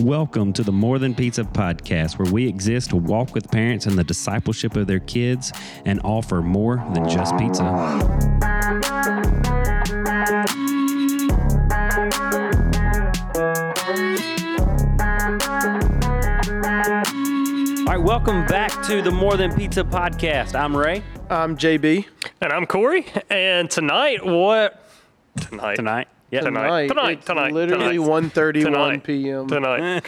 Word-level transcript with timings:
Welcome 0.00 0.52
to 0.52 0.62
the 0.62 0.70
More 0.70 1.00
Than 1.00 1.12
Pizza 1.12 1.42
podcast, 1.42 2.20
where 2.20 2.32
we 2.32 2.46
exist 2.46 2.90
to 2.90 2.96
walk 2.96 3.34
with 3.34 3.50
parents 3.50 3.84
in 3.86 3.96
the 3.96 4.04
discipleship 4.04 4.76
of 4.76 4.86
their 4.86 5.00
kids 5.00 5.52
and 5.84 6.00
offer 6.04 6.40
more 6.40 6.76
than 6.94 7.08
just 7.08 7.36
pizza. 7.36 7.64
All 7.64 7.74
right, 17.86 18.00
welcome 18.00 18.46
back 18.46 18.70
to 18.84 19.02
the 19.02 19.10
More 19.10 19.36
Than 19.36 19.52
Pizza 19.52 19.82
podcast. 19.82 20.54
I'm 20.54 20.76
Ray. 20.76 21.02
I'm 21.28 21.56
JB. 21.56 22.06
And 22.40 22.52
I'm 22.52 22.66
Corey. 22.66 23.04
And 23.28 23.68
tonight, 23.68 24.24
what? 24.24 24.80
Tonight. 25.40 25.74
Tonight, 25.74 26.06
yeah, 26.30 26.40
Tonight. 26.40 26.88
Tonight. 26.88 27.18
It's 27.18 27.26
Tonight. 27.26 27.52
Literally 27.52 27.96
Tonight. 27.96 28.32
1.31 28.32 29.04
p.m. 29.04 29.46
Tonight. 29.46 30.04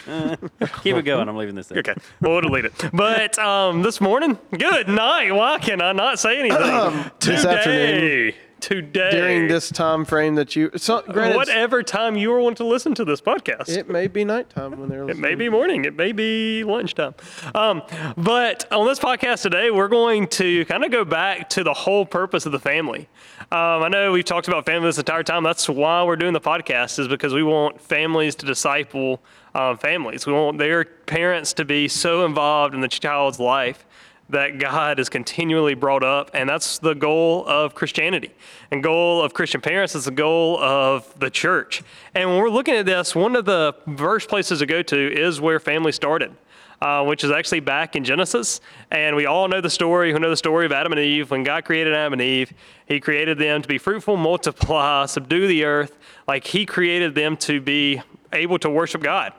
keep 0.82 0.96
it 0.96 1.02
going. 1.02 1.28
I'm 1.28 1.36
leaving 1.36 1.54
this. 1.54 1.68
There. 1.68 1.78
Okay, 1.78 1.94
we'll 2.20 2.40
delete 2.40 2.66
it. 2.66 2.90
But 2.92 3.38
um, 3.38 3.82
this 3.82 4.00
morning, 4.00 4.38
good 4.56 4.88
night. 4.88 5.32
Why 5.32 5.58
can 5.58 5.80
I 5.80 5.92
not 5.92 6.18
say 6.18 6.38
anything? 6.38 7.10
This 7.20 7.44
afternoon. 7.44 8.34
Today. 8.70 9.10
During 9.10 9.48
this 9.48 9.68
time 9.68 10.04
frame 10.04 10.36
that 10.36 10.54
you, 10.54 10.70
so, 10.76 11.02
granted, 11.02 11.34
Whatever 11.36 11.82
time 11.82 12.16
you 12.16 12.32
are 12.32 12.38
wanting 12.38 12.54
to 12.58 12.64
listen 12.66 12.94
to 12.94 13.04
this 13.04 13.20
podcast. 13.20 13.68
it 13.68 13.88
may 13.90 14.06
be 14.06 14.24
nighttime 14.24 14.78
when 14.78 14.88
they're 14.88 15.02
It 15.02 15.06
listening. 15.06 15.22
may 15.22 15.34
be 15.34 15.48
morning. 15.48 15.84
It 15.84 15.96
may 15.96 16.12
be 16.12 16.62
lunchtime. 16.62 17.14
Um, 17.52 17.82
but 18.16 18.72
on 18.72 18.86
this 18.86 19.00
podcast 19.00 19.42
today, 19.42 19.72
we're 19.72 19.88
going 19.88 20.28
to 20.28 20.64
kind 20.66 20.84
of 20.84 20.92
go 20.92 21.04
back 21.04 21.50
to 21.50 21.64
the 21.64 21.74
whole 21.74 22.06
purpose 22.06 22.46
of 22.46 22.52
the 22.52 22.60
family. 22.60 23.08
Um, 23.50 23.82
I 23.82 23.88
know 23.88 24.12
we've 24.12 24.24
talked 24.24 24.46
about 24.46 24.66
family 24.66 24.88
this 24.88 24.98
entire 24.98 25.24
time. 25.24 25.42
That's 25.42 25.68
why 25.68 26.04
we're 26.04 26.14
doing 26.14 26.32
the 26.32 26.40
podcast, 26.40 27.00
is 27.00 27.08
because 27.08 27.34
we 27.34 27.42
want 27.42 27.80
families 27.80 28.36
to 28.36 28.46
disciple 28.46 29.20
um, 29.52 29.78
families. 29.78 30.26
We 30.26 30.32
want 30.32 30.58
their 30.58 30.84
parents 30.84 31.52
to 31.54 31.64
be 31.64 31.88
so 31.88 32.24
involved 32.24 32.72
in 32.76 32.82
the 32.82 32.88
child's 32.88 33.40
life 33.40 33.84
that 34.30 34.58
God 34.58 34.98
is 34.98 35.08
continually 35.08 35.74
brought 35.74 36.02
up, 36.02 36.30
and 36.34 36.48
that's 36.48 36.78
the 36.78 36.94
goal 36.94 37.46
of 37.46 37.74
Christianity. 37.74 38.30
And 38.70 38.82
goal 38.82 39.22
of 39.22 39.34
Christian 39.34 39.60
parents 39.60 39.94
is 39.94 40.04
the 40.04 40.10
goal 40.10 40.58
of 40.58 41.18
the 41.18 41.30
church. 41.30 41.82
And 42.14 42.30
when 42.30 42.38
we're 42.38 42.50
looking 42.50 42.74
at 42.74 42.86
this, 42.86 43.14
one 43.14 43.36
of 43.36 43.44
the 43.44 43.74
first 43.96 44.28
places 44.28 44.60
to 44.60 44.66
go 44.66 44.82
to 44.82 44.96
is 45.12 45.40
where 45.40 45.60
family 45.60 45.92
started. 45.92 46.34
Uh, 46.82 47.04
which 47.04 47.22
is 47.22 47.30
actually 47.30 47.60
back 47.60 47.94
in 47.94 48.02
Genesis. 48.02 48.62
And 48.90 49.14
we 49.14 49.26
all 49.26 49.46
know 49.48 49.60
the 49.60 49.68
story. 49.68 50.14
We 50.14 50.18
know 50.18 50.30
the 50.30 50.36
story 50.36 50.64
of 50.64 50.72
Adam 50.72 50.92
and 50.92 50.98
Eve. 50.98 51.30
When 51.30 51.44
God 51.44 51.66
created 51.66 51.92
Adam 51.92 52.14
and 52.14 52.22
Eve, 52.22 52.54
He 52.86 53.00
created 53.00 53.36
them 53.36 53.60
to 53.60 53.68
be 53.68 53.76
fruitful, 53.76 54.16
multiply, 54.16 55.04
subdue 55.06 55.46
the 55.46 55.64
earth. 55.66 55.98
Like 56.26 56.46
He 56.46 56.64
created 56.64 57.14
them 57.14 57.36
to 57.36 57.60
be 57.60 58.00
able 58.32 58.58
to 58.60 58.70
worship 58.70 59.02
God 59.02 59.34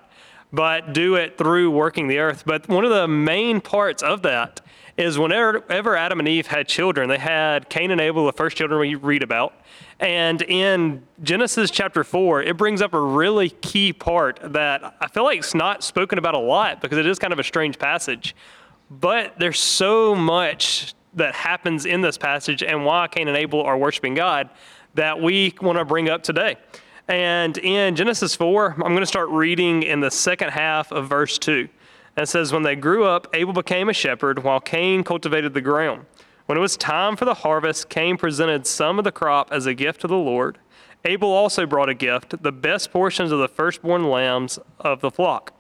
but 0.54 0.94
do 0.94 1.16
it 1.16 1.38
through 1.38 1.72
working 1.72 2.08
the 2.08 2.20
earth. 2.20 2.44
But 2.46 2.68
one 2.68 2.84
of 2.84 2.92
the 2.92 3.08
main 3.08 3.62
parts 3.62 4.04
of 4.04 4.22
that 4.24 4.62
is 4.98 5.18
whenever 5.18 5.64
ever 5.72 5.96
Adam 5.96 6.20
and 6.20 6.28
Eve 6.28 6.48
had 6.48 6.68
children, 6.68 7.10
they 7.10 7.18
had 7.18 7.70
Cain 7.70 7.92
and 7.92 8.02
Abel, 8.02 8.26
the 8.26 8.34
first 8.34 8.58
children 8.58 8.80
we 8.80 8.96
read 8.96 9.24
about. 9.24 9.54
And 10.00 10.42
in 10.42 11.04
Genesis 11.22 11.72
chapter 11.72 12.04
4, 12.04 12.44
it 12.44 12.58
brings 12.58 12.82
up 12.82 12.94
a 12.94 13.00
really 13.00 13.50
key 13.50 13.94
part 13.94 14.40
that 14.42 14.96
I 15.00 15.08
feel 15.08 15.24
like 15.24 15.40
it's 15.40 15.54
not 15.54 15.84
spoken 15.84 16.18
about 16.18 16.34
a 16.34 16.40
lot 16.40 16.82
because 16.82 16.98
it 16.98 17.06
is 17.06 17.20
kind 17.20 17.34
of 17.34 17.40
a 17.40 17.44
strange 17.44 17.78
passage. 17.78 18.36
But 18.90 19.40
there's 19.40 19.60
so 19.60 20.16
much 20.16 20.94
that 21.14 21.36
happens 21.36 21.86
in 21.86 22.02
this 22.02 22.18
passage 22.18 22.64
and 22.64 22.86
why 22.86 23.08
Cain 23.08 23.28
and 23.28 23.38
Abel 23.38 23.62
are 23.62 23.78
worshiping 23.78 24.16
God 24.16 24.50
that 24.96 25.22
we 25.22 25.54
want 25.62 25.78
to 25.78 25.86
bring 25.86 26.10
up 26.10 26.24
today. 26.24 26.58
And 27.08 27.58
in 27.58 27.96
Genesis 27.96 28.36
4, 28.36 28.74
I'm 28.74 28.92
going 28.92 29.00
to 29.00 29.06
start 29.06 29.30
reading 29.30 29.84
in 29.84 30.00
the 30.00 30.12
second 30.12 30.50
half 30.50 30.92
of 30.92 31.08
verse 31.08 31.38
2. 31.38 31.68
And 32.16 32.28
says, 32.28 32.52
When 32.52 32.64
they 32.64 32.76
grew 32.76 33.06
up, 33.06 33.28
Abel 33.34 33.54
became 33.54 33.90
a 33.90 33.94
shepherd, 33.94 34.44
while 34.44 34.60
Cain 34.60 35.04
cultivated 35.04 35.54
the 35.54 35.62
ground. 35.62 36.06
When 36.46 36.58
it 36.58 36.62
was 36.62 36.76
time 36.76 37.16
for 37.16 37.26
the 37.26 37.36
harvest, 37.36 37.90
Cain 37.90 38.18
presented 38.18 38.68
some 38.68 38.98
of 38.98 39.06
the 39.06 39.12
crop 39.12 39.50
as 39.52 39.66
a 39.66 39.74
gift 39.74 40.02
to 40.02 40.08
the 40.08 40.18
Lord. 40.18 40.58
Abel 41.06 41.30
also 41.30 41.66
brought 41.66 41.90
a 41.90 41.94
gift, 41.94 42.44
the 42.44 42.52
best 42.52 42.92
portions 42.92 43.32
of 43.32 43.40
the 43.40 43.48
firstborn 43.48 44.10
lambs 44.10 44.60
of 44.80 45.02
the 45.02 45.10
flock. 45.10 45.54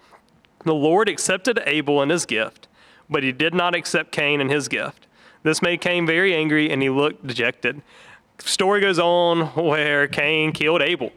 The 0.65 0.73
Lord 0.73 1.09
accepted 1.09 1.59
Abel 1.65 2.01
and 2.01 2.11
his 2.11 2.25
gift, 2.25 2.67
but 3.09 3.23
he 3.23 3.31
did 3.31 3.53
not 3.53 3.75
accept 3.75 4.11
Cain 4.11 4.41
and 4.41 4.51
his 4.51 4.67
gift. 4.67 5.07
This 5.43 5.61
made 5.61 5.81
Cain 5.81 6.05
very 6.05 6.35
angry, 6.35 6.69
and 6.69 6.81
he 6.81 6.89
looked 6.89 7.25
dejected. 7.25 7.81
Story 8.39 8.81
goes 8.81 8.99
on 8.99 9.47
where 9.55 10.07
Cain 10.07 10.51
killed 10.51 10.81
Abel. 10.81 11.11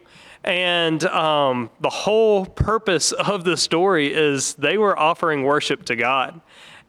And 0.45 1.03
um, 1.05 1.71
the 1.81 1.91
whole 1.91 2.45
purpose 2.45 3.13
of 3.13 3.45
the 3.45 3.57
story 3.57 4.13
is 4.13 4.55
they 4.55 4.77
were 4.77 4.97
offering 4.99 5.43
worship 5.43 5.87
to 5.87 5.97
God. 5.97 6.41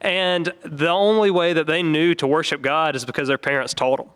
And 0.02 0.52
the 0.62 0.90
only 0.90 1.30
way 1.30 1.54
that 1.54 1.66
they 1.66 1.82
knew 1.82 2.14
to 2.16 2.26
worship 2.26 2.60
God 2.60 2.94
is 2.94 3.06
because 3.06 3.28
their 3.28 3.38
parents 3.38 3.72
taught 3.72 3.96
them. 3.96 4.08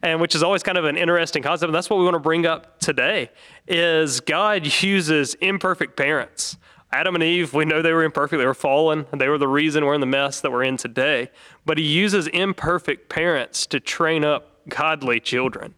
And 0.00 0.20
which 0.20 0.36
is 0.36 0.44
always 0.44 0.62
kind 0.62 0.78
of 0.78 0.84
an 0.84 0.96
interesting 0.96 1.42
concept. 1.42 1.68
And 1.68 1.74
that's 1.74 1.90
what 1.90 1.98
we 1.98 2.04
want 2.04 2.14
to 2.14 2.20
bring 2.20 2.46
up 2.46 2.78
today 2.78 3.30
is 3.66 4.20
God 4.20 4.80
uses 4.80 5.34
imperfect 5.34 5.96
parents. 5.96 6.56
Adam 6.92 7.16
and 7.16 7.24
Eve, 7.24 7.52
we 7.52 7.64
know 7.64 7.82
they 7.82 7.92
were 7.92 8.04
imperfect. 8.04 8.38
They 8.38 8.46
were 8.46 8.54
fallen. 8.54 9.06
And 9.10 9.20
they 9.20 9.28
were 9.28 9.38
the 9.38 9.48
reason 9.48 9.84
we're 9.84 9.94
in 9.94 10.00
the 10.00 10.06
mess 10.06 10.40
that 10.40 10.52
we're 10.52 10.62
in 10.62 10.76
today. 10.76 11.30
But 11.66 11.78
he 11.78 11.84
uses 11.84 12.28
imperfect 12.28 13.08
parents 13.08 13.66
to 13.66 13.80
train 13.80 14.24
up 14.24 14.68
godly 14.68 15.18
children. 15.18 15.74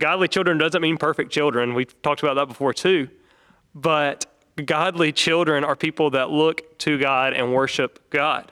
Godly 0.00 0.26
children 0.26 0.58
doesn't 0.58 0.82
mean 0.82 0.96
perfect 0.96 1.30
children. 1.30 1.74
We've 1.74 2.02
talked 2.02 2.22
about 2.22 2.34
that 2.34 2.48
before 2.48 2.72
too. 2.74 3.08
But 3.74 4.26
godly 4.64 5.12
children 5.12 5.62
are 5.62 5.76
people 5.76 6.10
that 6.10 6.30
look 6.30 6.78
to 6.78 6.98
God 6.98 7.34
and 7.34 7.54
worship 7.54 8.10
God. 8.10 8.50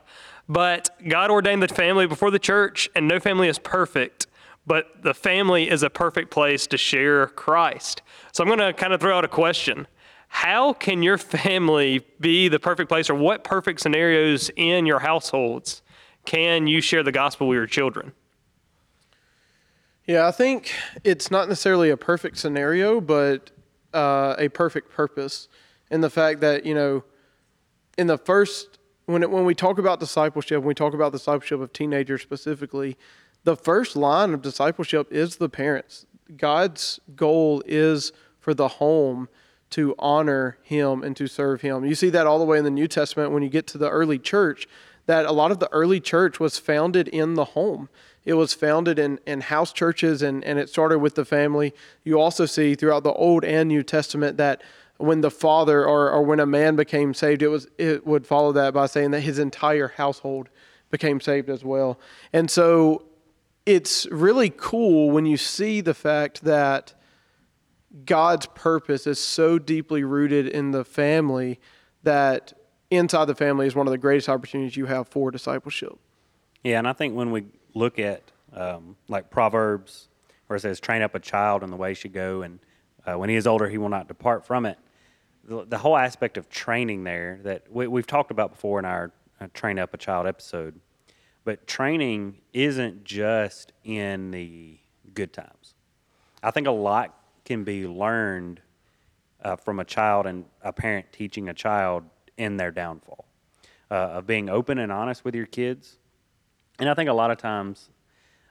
But 0.49 0.91
God 1.07 1.31
ordained 1.31 1.63
the 1.63 1.69
family 1.69 2.07
before 2.07 2.31
the 2.31 2.39
church, 2.39 2.89
and 2.95 3.09
no 3.09 3.21
family 3.21 3.49
is 3.49 3.59
perfect, 3.59 4.27
but 4.67 5.03
the 5.03 5.13
family 5.13 5.69
is 5.69 5.83
a 5.83 5.91
perfect 5.91 6.31
place 6.31 6.67
to 6.69 6.79
share 6.79 7.27
Christ. 7.27 8.03
So 8.33 8.43
I'm 8.43 8.49
going 8.49 8.61
to 8.61 8.73
kind 8.73 8.93
of 8.93 9.01
throw 9.01 9.17
out 9.17 9.25
a 9.25 9.29
question. 9.29 9.87
How 10.29 10.73
can 10.73 11.03
your 11.03 11.19
family 11.19 12.07
be 12.21 12.49
the 12.49 12.59
perfect 12.59 12.89
place, 12.89 13.11
or 13.11 13.15
what 13.15 13.45
perfect 13.45 13.81
scenarios 13.81 14.51
in 14.57 14.87
your 14.87 15.01
households 15.01 15.83
can 16.25 16.67
you 16.67 16.81
share 16.81 17.03
the 17.03 17.13
gospel 17.13 17.49
with 17.49 17.57
your 17.57 17.67
children? 17.67 18.13
Yeah, 20.09 20.27
I 20.27 20.31
think 20.31 20.73
it's 21.05 21.31
not 21.31 21.51
necessarily 21.51 21.91
a 21.91 21.97
perfect 21.99 22.39
scenario, 22.39 22.99
but 22.99 23.51
uh, 23.93 24.37
a 24.39 24.49
perfect 24.49 24.91
purpose. 24.91 25.49
In 25.91 26.01
the 26.01 26.09
fact 26.09 26.41
that 26.41 26.65
you 26.65 26.75
know, 26.75 27.05
in 27.99 28.07
the 28.07 28.17
first 28.17 28.79
when 29.05 29.23
it, 29.23 29.31
when 29.31 29.45
we 29.45 29.55
talk 29.55 29.79
about 29.79 30.01
discipleship, 30.01 30.61
when 30.61 30.69
we 30.69 30.75
talk 30.75 30.95
about 30.95 31.13
discipleship 31.13 31.61
of 31.61 31.75
teenagers 31.75 32.23
specifically, 32.23 32.97
the 33.45 33.55
first 33.55 33.97
line 33.97 34.33
of 34.33 34.41
discipleship 34.41 35.13
is 35.13 35.37
the 35.37 35.51
parents. 35.51 36.07
God's 36.35 37.01
goal 37.15 37.63
is 37.67 38.11
for 38.41 38.55
the 38.55 38.69
home 38.69 39.29
to 39.71 39.95
honor 39.99 40.57
Him 40.63 41.03
and 41.03 41.15
to 41.19 41.27
serve 41.27 41.61
Him. 41.61 41.85
You 41.85 41.95
see 41.95 42.09
that 42.09 42.27
all 42.27 42.39
the 42.39 42.47
way 42.47 42.57
in 42.57 42.65
the 42.65 42.71
New 42.71 42.89
Testament 42.89 43.31
when 43.31 43.43
you 43.43 43.51
get 43.51 43.67
to 43.69 43.79
the 43.79 43.91
early 43.91 44.19
church. 44.19 44.67
That 45.05 45.27
a 45.27 45.33
lot 45.33 45.51
of 45.51 45.59
the 45.59 45.71
early 45.73 46.01
church 46.01 46.39
was 46.39 46.59
founded 46.59 47.09
in 47.09 47.33
the 47.35 47.47
home 47.47 47.89
it 48.29 48.35
was 48.35 48.53
founded 48.53 48.99
in, 48.99 49.19
in 49.27 49.41
house 49.41 49.73
churches 49.73 50.21
and, 50.21 50.45
and 50.45 50.59
it 50.59 50.69
started 50.69 50.99
with 50.99 51.15
the 51.15 51.25
family. 51.25 51.73
You 52.05 52.21
also 52.21 52.45
see 52.45 52.75
throughout 52.75 53.03
the 53.03 53.15
Old 53.15 53.43
and 53.43 53.71
New 53.71 53.83
Testament 53.83 54.37
that 54.37 54.63
when 54.99 55.23
the 55.23 55.31
father 55.31 55.83
or, 55.83 56.11
or 56.11 56.23
when 56.23 56.39
a 56.39 56.45
man 56.45 56.77
became 56.77 57.15
saved, 57.15 57.41
it 57.41 57.49
was 57.49 57.69
it 57.79 58.07
would 58.07 58.27
follow 58.27 58.53
that 58.53 58.75
by 58.75 58.85
saying 58.85 59.13
that 59.13 59.23
his 59.23 59.39
entire 59.39 59.89
household 59.89 60.51
became 60.91 61.23
saved 61.23 61.49
as 61.49 61.65
well. 61.65 61.99
And 62.31 62.51
so 62.51 63.07
it's 63.65 64.05
really 64.11 64.53
cool 64.55 65.11
when 65.11 65.25
you 65.25 65.39
see 65.39 65.81
the 65.81 65.95
fact 65.95 66.45
that 66.45 66.93
God's 68.05 68.45
purpose 68.45 69.07
is 69.07 69.19
so 69.19 69.59
deeply 69.59 70.05
rooted 70.05 70.47
in 70.47 70.73
the 70.73 70.85
family 70.85 71.59
that 72.03 72.53
inside 72.91 73.25
the 73.25 73.35
family 73.35 73.67
is 73.67 73.75
one 73.75 73.87
of 73.87 73.91
the 73.91 73.97
greatest 73.97 74.29
opportunities 74.29 74.77
you 74.77 74.85
have 74.85 75.09
for 75.09 75.31
discipleship. 75.31 75.99
Yeah, 76.63 76.79
and 76.79 76.87
I 76.87 76.93
think 76.93 77.15
when 77.15 77.31
we 77.31 77.45
look 77.79 77.99
at 77.99 78.23
um, 78.53 78.97
like 79.09 79.31
Proverbs, 79.31 80.09
where 80.47 80.57
it 80.57 80.61
says, 80.61 80.81
"Train 80.81 81.03
up 81.03 81.15
a 81.15 81.21
child 81.21 81.63
in 81.63 81.71
the 81.71 81.77
way 81.77 81.95
should 81.95 82.13
go, 82.13 82.43
and 82.43 82.59
uh, 83.07 83.17
when 83.17 83.31
he 83.31 83.37
is 83.37 83.47
older, 83.47 83.69
he 83.69 83.79
will 83.79 83.89
not 83.89 84.09
depart 84.09 84.45
from 84.45 84.67
it." 84.67 84.79
The, 85.45 85.65
the 85.65 85.79
whole 85.79 85.97
aspect 85.97 86.37
of 86.37 86.49
training 86.51 87.05
there 87.05 87.41
that 87.45 87.71
we, 87.71 87.87
we've 87.87 88.07
talked 88.07 88.31
about 88.31 88.53
before 88.53 88.79
in 88.79 88.85
our 88.85 89.13
uh, 89.41 89.47
"Train 89.55 89.79
Up 89.79 89.95
a 89.95 89.97
Child" 89.97 90.27
episode, 90.27 90.81
but 91.45 91.67
training 91.67 92.39
isn't 92.53 93.05
just 93.05 93.73
in 93.85 94.31
the 94.31 94.79
good 95.15 95.33
times. 95.33 95.75
I 96.43 96.51
think 96.51 96.67
a 96.67 96.73
lot 96.73 97.15
can 97.45 97.65
be 97.65 97.87
learned 97.87 98.61
uh, 99.43 99.57
from 99.57 99.79
a 99.79 99.85
child 99.85 100.27
and 100.27 100.45
a 100.63 100.73
parent 100.73 101.07
teaching 101.13 101.49
a 101.49 101.55
child 101.55 102.05
in 102.37 102.57
their 102.57 102.71
downfall, 102.71 103.25
uh, 103.91 103.95
of 103.95 104.27
being 104.27 104.49
open 104.49 104.79
and 104.79 104.93
honest 104.93 105.25
with 105.25 105.35
your 105.35 105.47
kids 105.47 105.98
and 106.79 106.89
I 106.89 106.95
think 106.95 107.09
a 107.09 107.13
lot 107.13 107.31
of 107.31 107.39
times 107.39 107.91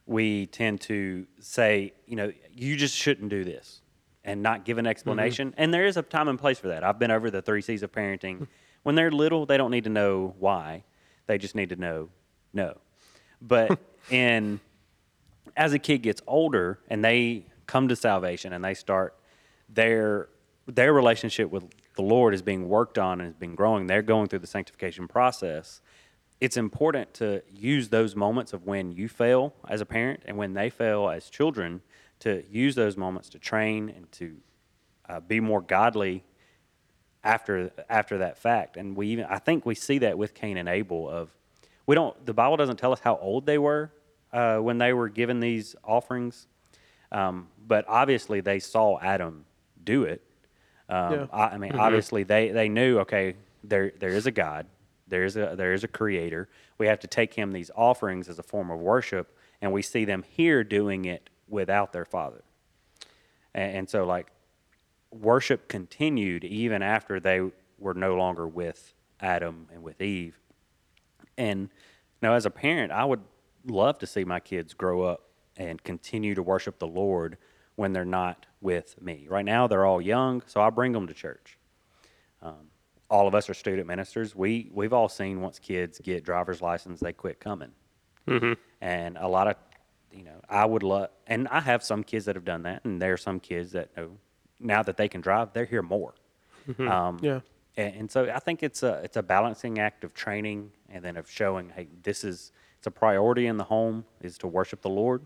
we 0.06 0.48
tend 0.48 0.82
to 0.82 1.28
say, 1.40 1.94
you 2.06 2.16
know, 2.16 2.32
you 2.52 2.76
just 2.76 2.96
shouldn't 2.96 3.30
do 3.30 3.44
this. 3.44 3.82
and 4.24 4.44
not 4.44 4.66
give 4.66 4.78
an 4.78 4.84
mm-hmm. 4.84 4.90
explanation. 4.90 5.54
And 5.58 5.74
there 5.74 5.86
is 5.86 5.96
a 5.96 6.02
time 6.02 6.28
and 6.28 6.38
place 6.38 6.60
for 6.60 6.68
that. 6.68 6.84
I've 6.84 7.00
been 7.00 7.12
over 7.12 7.32
the 7.32 7.42
three 7.42 7.62
C's 7.62 7.82
of 7.84 7.92
parenting. 7.92 8.48
When 8.84 8.96
they're 8.96 9.12
little, 9.12 9.46
they 9.46 9.58
don't 9.58 9.72
need 9.72 9.84
to 9.84 9.90
know 9.90 10.34
why. 10.40 10.86
They 11.26 11.38
just 11.38 11.56
need 11.56 11.70
to 11.70 11.76
know 11.76 12.08
no. 12.54 12.78
But 13.42 13.78
in 14.10 14.62
as 15.58 15.74
a 15.74 15.80
kid 15.80 16.04
gets 16.04 16.22
older 16.26 16.80
and 16.90 17.04
they 17.04 17.46
come 17.66 17.90
to 17.90 17.98
salvation 17.98 18.54
and 18.54 18.64
they 18.64 18.74
start 18.74 19.14
their 19.68 20.30
their 20.68 20.94
relationship 20.94 21.50
with 21.50 21.66
the 21.96 22.02
Lord 22.02 22.34
is 22.34 22.42
being 22.42 22.70
worked 22.70 22.98
on 22.98 23.20
and 23.20 23.32
is 23.32 23.36
being 23.36 23.56
growing. 23.56 23.88
They're 23.88 24.02
going 24.02 24.28
through 24.28 24.40
the 24.40 24.48
sanctification 24.48 25.08
process. 25.08 25.82
It's 26.40 26.58
important 26.58 27.14
to 27.16 27.42
use 27.52 27.90
those 27.90 28.16
moments 28.16 28.54
of 28.54 28.66
when 28.66 28.92
you 28.92 29.08
fail 29.08 29.54
as 29.68 29.82
a 29.82 29.86
parent 29.86 30.22
and 30.26 30.38
when 30.38 30.54
they 30.54 30.70
fail 30.70 31.10
as 31.10 31.30
children 31.30 31.82
to 32.20 32.44
use 32.50 32.76
those 32.76 32.96
moments 32.98 33.30
to 33.30 33.40
train 33.40 33.90
and 33.90 34.12
to 34.14 34.38
uh, 35.10 35.20
be 35.20 35.40
more 35.40 35.62
godly 35.62 36.24
after 37.24 37.72
after 37.90 38.20
that 38.20 38.38
fact. 38.38 38.78
And 38.78 38.96
we 38.96 39.08
even 39.08 39.26
I 39.26 39.40
think 39.40 39.66
we 39.66 39.76
see 39.76 39.98
that 40.00 40.18
with 40.18 40.34
Cain 40.34 40.58
and 40.58 40.70
Abel. 40.70 41.10
Of 41.10 41.30
we 41.86 41.96
don't 41.96 42.26
the 42.26 42.34
Bible 42.34 42.58
doesn't 42.58 42.78
tell 42.78 42.94
us 42.94 43.00
how 43.00 43.18
old 43.18 43.46
they 43.46 43.58
were 43.58 43.92
uh, 44.32 44.58
when 44.58 44.78
they 44.78 44.94
were 44.94 45.10
given 45.10 45.40
these 45.40 45.76
offerings, 45.84 46.48
um, 47.12 47.48
but 47.68 47.86
obviously 47.88 48.42
they 48.42 48.60
saw 48.60 49.00
Adam 49.00 49.46
do 49.84 50.04
it. 50.04 50.22
Um, 50.90 51.14
Yeah. 51.14 51.26
I, 51.34 51.44
I 51.48 51.58
mean, 51.58 51.74
obviously 51.76 52.24
they 52.24 52.50
they 52.50 52.70
knew 52.70 53.00
okay 53.00 53.36
there 53.64 53.92
there 54.00 54.12
is 54.12 54.26
a 54.28 54.32
God, 54.32 54.68
there 55.08 55.24
is 55.24 55.38
a 55.38 55.56
there 55.56 55.74
is 55.74 55.84
a 55.84 55.88
Creator. 55.88 56.50
We 56.78 56.88
have 56.88 57.00
to 57.00 57.08
take 57.08 57.34
him 57.34 57.52
these 57.52 57.72
offerings 57.76 58.30
as 58.30 58.40
a 58.40 58.44
form 58.44 58.70
of 58.72 58.80
worship, 58.80 59.36
and 59.62 59.72
we 59.72 59.82
see 59.82 60.06
them 60.06 60.24
here 60.28 60.64
doing 60.64 61.06
it 61.06 61.30
without 61.48 61.94
their 61.94 62.06
father. 62.06 62.44
And, 63.54 63.78
and 63.78 63.90
so 63.90 64.06
like 64.06 64.28
worship 65.12 65.68
continued 65.68 66.44
even 66.44 66.82
after 66.82 67.20
they 67.20 67.42
were 67.78 67.94
no 67.94 68.16
longer 68.16 68.48
with 68.48 68.94
Adam 69.20 69.68
and 69.74 69.84
with 69.84 70.02
Eve. 70.02 70.40
And 71.38 71.70
now, 72.22 72.34
as 72.34 72.46
a 72.46 72.50
parent, 72.50 72.92
I 72.92 73.06
would 73.06 73.22
love 73.66 74.00
to 74.00 74.08
see 74.08 74.24
my 74.24 74.40
kids 74.40 74.74
grow 74.74 75.04
up 75.04 75.30
and 75.56 75.84
continue 75.84 76.36
to 76.36 76.42
worship 76.42 76.80
the 76.80 76.88
Lord 76.88 77.38
when 77.76 77.94
they're 77.94 78.06
not 78.06 78.48
with 78.60 79.00
me. 79.02 79.28
Right 79.30 79.46
now, 79.46 79.68
they're 79.68 79.86
all 79.86 80.02
young, 80.02 80.42
so 80.48 80.62
I 80.62 80.70
bring 80.70 80.94
them 80.94 81.08
to 81.08 81.14
church. 81.14 81.58
Um, 82.42 82.72
all 83.10 83.28
of 83.28 83.34
us 83.36 83.50
are 83.50 83.54
student 83.54 83.88
ministers. 83.88 84.36
We 84.36 84.70
we've 84.74 84.94
all 84.94 85.10
seen 85.10 85.42
once 85.42 85.60
kids 85.60 86.00
get 86.00 86.24
driver's 86.24 86.62
license, 86.62 87.00
they 87.00 87.14
quit 87.14 87.40
coming. 87.40 87.72
And 88.82 89.18
a 89.18 89.28
lot 89.28 89.48
of, 89.48 89.56
you 90.12 90.24
know, 90.24 90.42
I 90.50 90.66
would 90.66 90.84
love, 90.84 91.10
and 91.28 91.48
I 91.48 91.62
have 91.62 91.82
some 91.84 92.04
kids 92.04 92.26
that 92.26 92.36
have 92.36 92.46
done 92.46 92.64
that, 92.64 92.84
and 92.86 93.02
there 93.02 93.14
are 93.14 93.18
some 93.18 93.40
kids 93.40 93.72
that 93.72 93.96
know 93.96 94.12
now 94.60 94.84
that 94.84 94.98
they 94.98 95.08
can 95.08 95.22
drive, 95.22 95.54
they're 95.54 95.66
here 95.66 95.82
more. 95.82 96.14
Um, 96.80 97.18
Yeah. 97.22 97.40
and, 97.78 97.96
and 97.96 98.12
so 98.12 98.30
I 98.30 98.40
think 98.40 98.62
it's 98.64 98.84
a 98.84 98.96
it's 99.04 99.16
a 99.18 99.24
balancing 99.24 99.80
act 99.80 100.04
of 100.04 100.14
training 100.14 100.72
and 100.90 101.04
then 101.04 101.16
of 101.16 101.30
showing, 101.32 101.70
hey, 101.70 101.88
this 102.04 102.24
is 102.26 102.52
it's 102.78 102.88
a 102.88 102.92
priority 102.92 103.48
in 103.48 103.58
the 103.58 103.64
home 103.64 104.04
is 104.22 104.38
to 104.40 104.48
worship 104.48 104.82
the 104.82 104.90
Lord, 104.90 105.22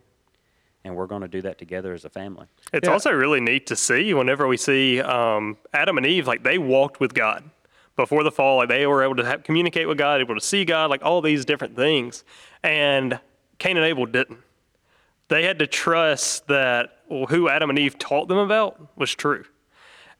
and 0.83 0.95
we're 0.95 1.07
going 1.07 1.21
to 1.23 1.27
do 1.27 1.41
that 1.41 1.57
together 1.57 1.93
as 1.93 2.05
a 2.05 2.09
family. 2.09 2.45
It's 2.71 2.87
Yeah. 2.87 2.93
also 2.93 3.11
really 3.11 3.41
neat 3.41 3.65
to 3.67 3.75
see 3.75 4.13
whenever 4.13 4.47
we 4.47 4.57
see 4.57 5.01
um, 5.01 5.57
Adam 5.73 5.97
and 5.97 6.05
Eve, 6.05 6.27
like 6.27 6.43
they 6.43 6.57
walked 6.59 6.99
with 6.99 7.13
God 7.13 7.43
before 8.01 8.23
the 8.23 8.31
fall. 8.31 8.57
Like 8.57 8.69
they 8.69 8.87
were 8.87 9.03
able 9.03 9.15
to 9.17 9.25
have, 9.25 9.43
communicate 9.43 9.87
with 9.87 9.97
God, 9.97 10.19
able 10.21 10.35
to 10.35 10.41
see 10.41 10.65
God, 10.65 10.89
like 10.89 11.03
all 11.03 11.21
these 11.21 11.45
different 11.45 11.75
things. 11.75 12.23
And 12.63 13.19
Cain 13.59 13.77
and 13.77 13.85
Abel 13.85 14.05
didn't. 14.05 14.39
They 15.27 15.43
had 15.43 15.59
to 15.59 15.67
trust 15.67 16.47
that 16.47 16.97
well, 17.07 17.27
who 17.27 17.47
Adam 17.47 17.69
and 17.69 17.79
Eve 17.79 17.97
taught 17.97 18.27
them 18.27 18.37
about 18.37 18.97
was 18.97 19.13
true. 19.13 19.45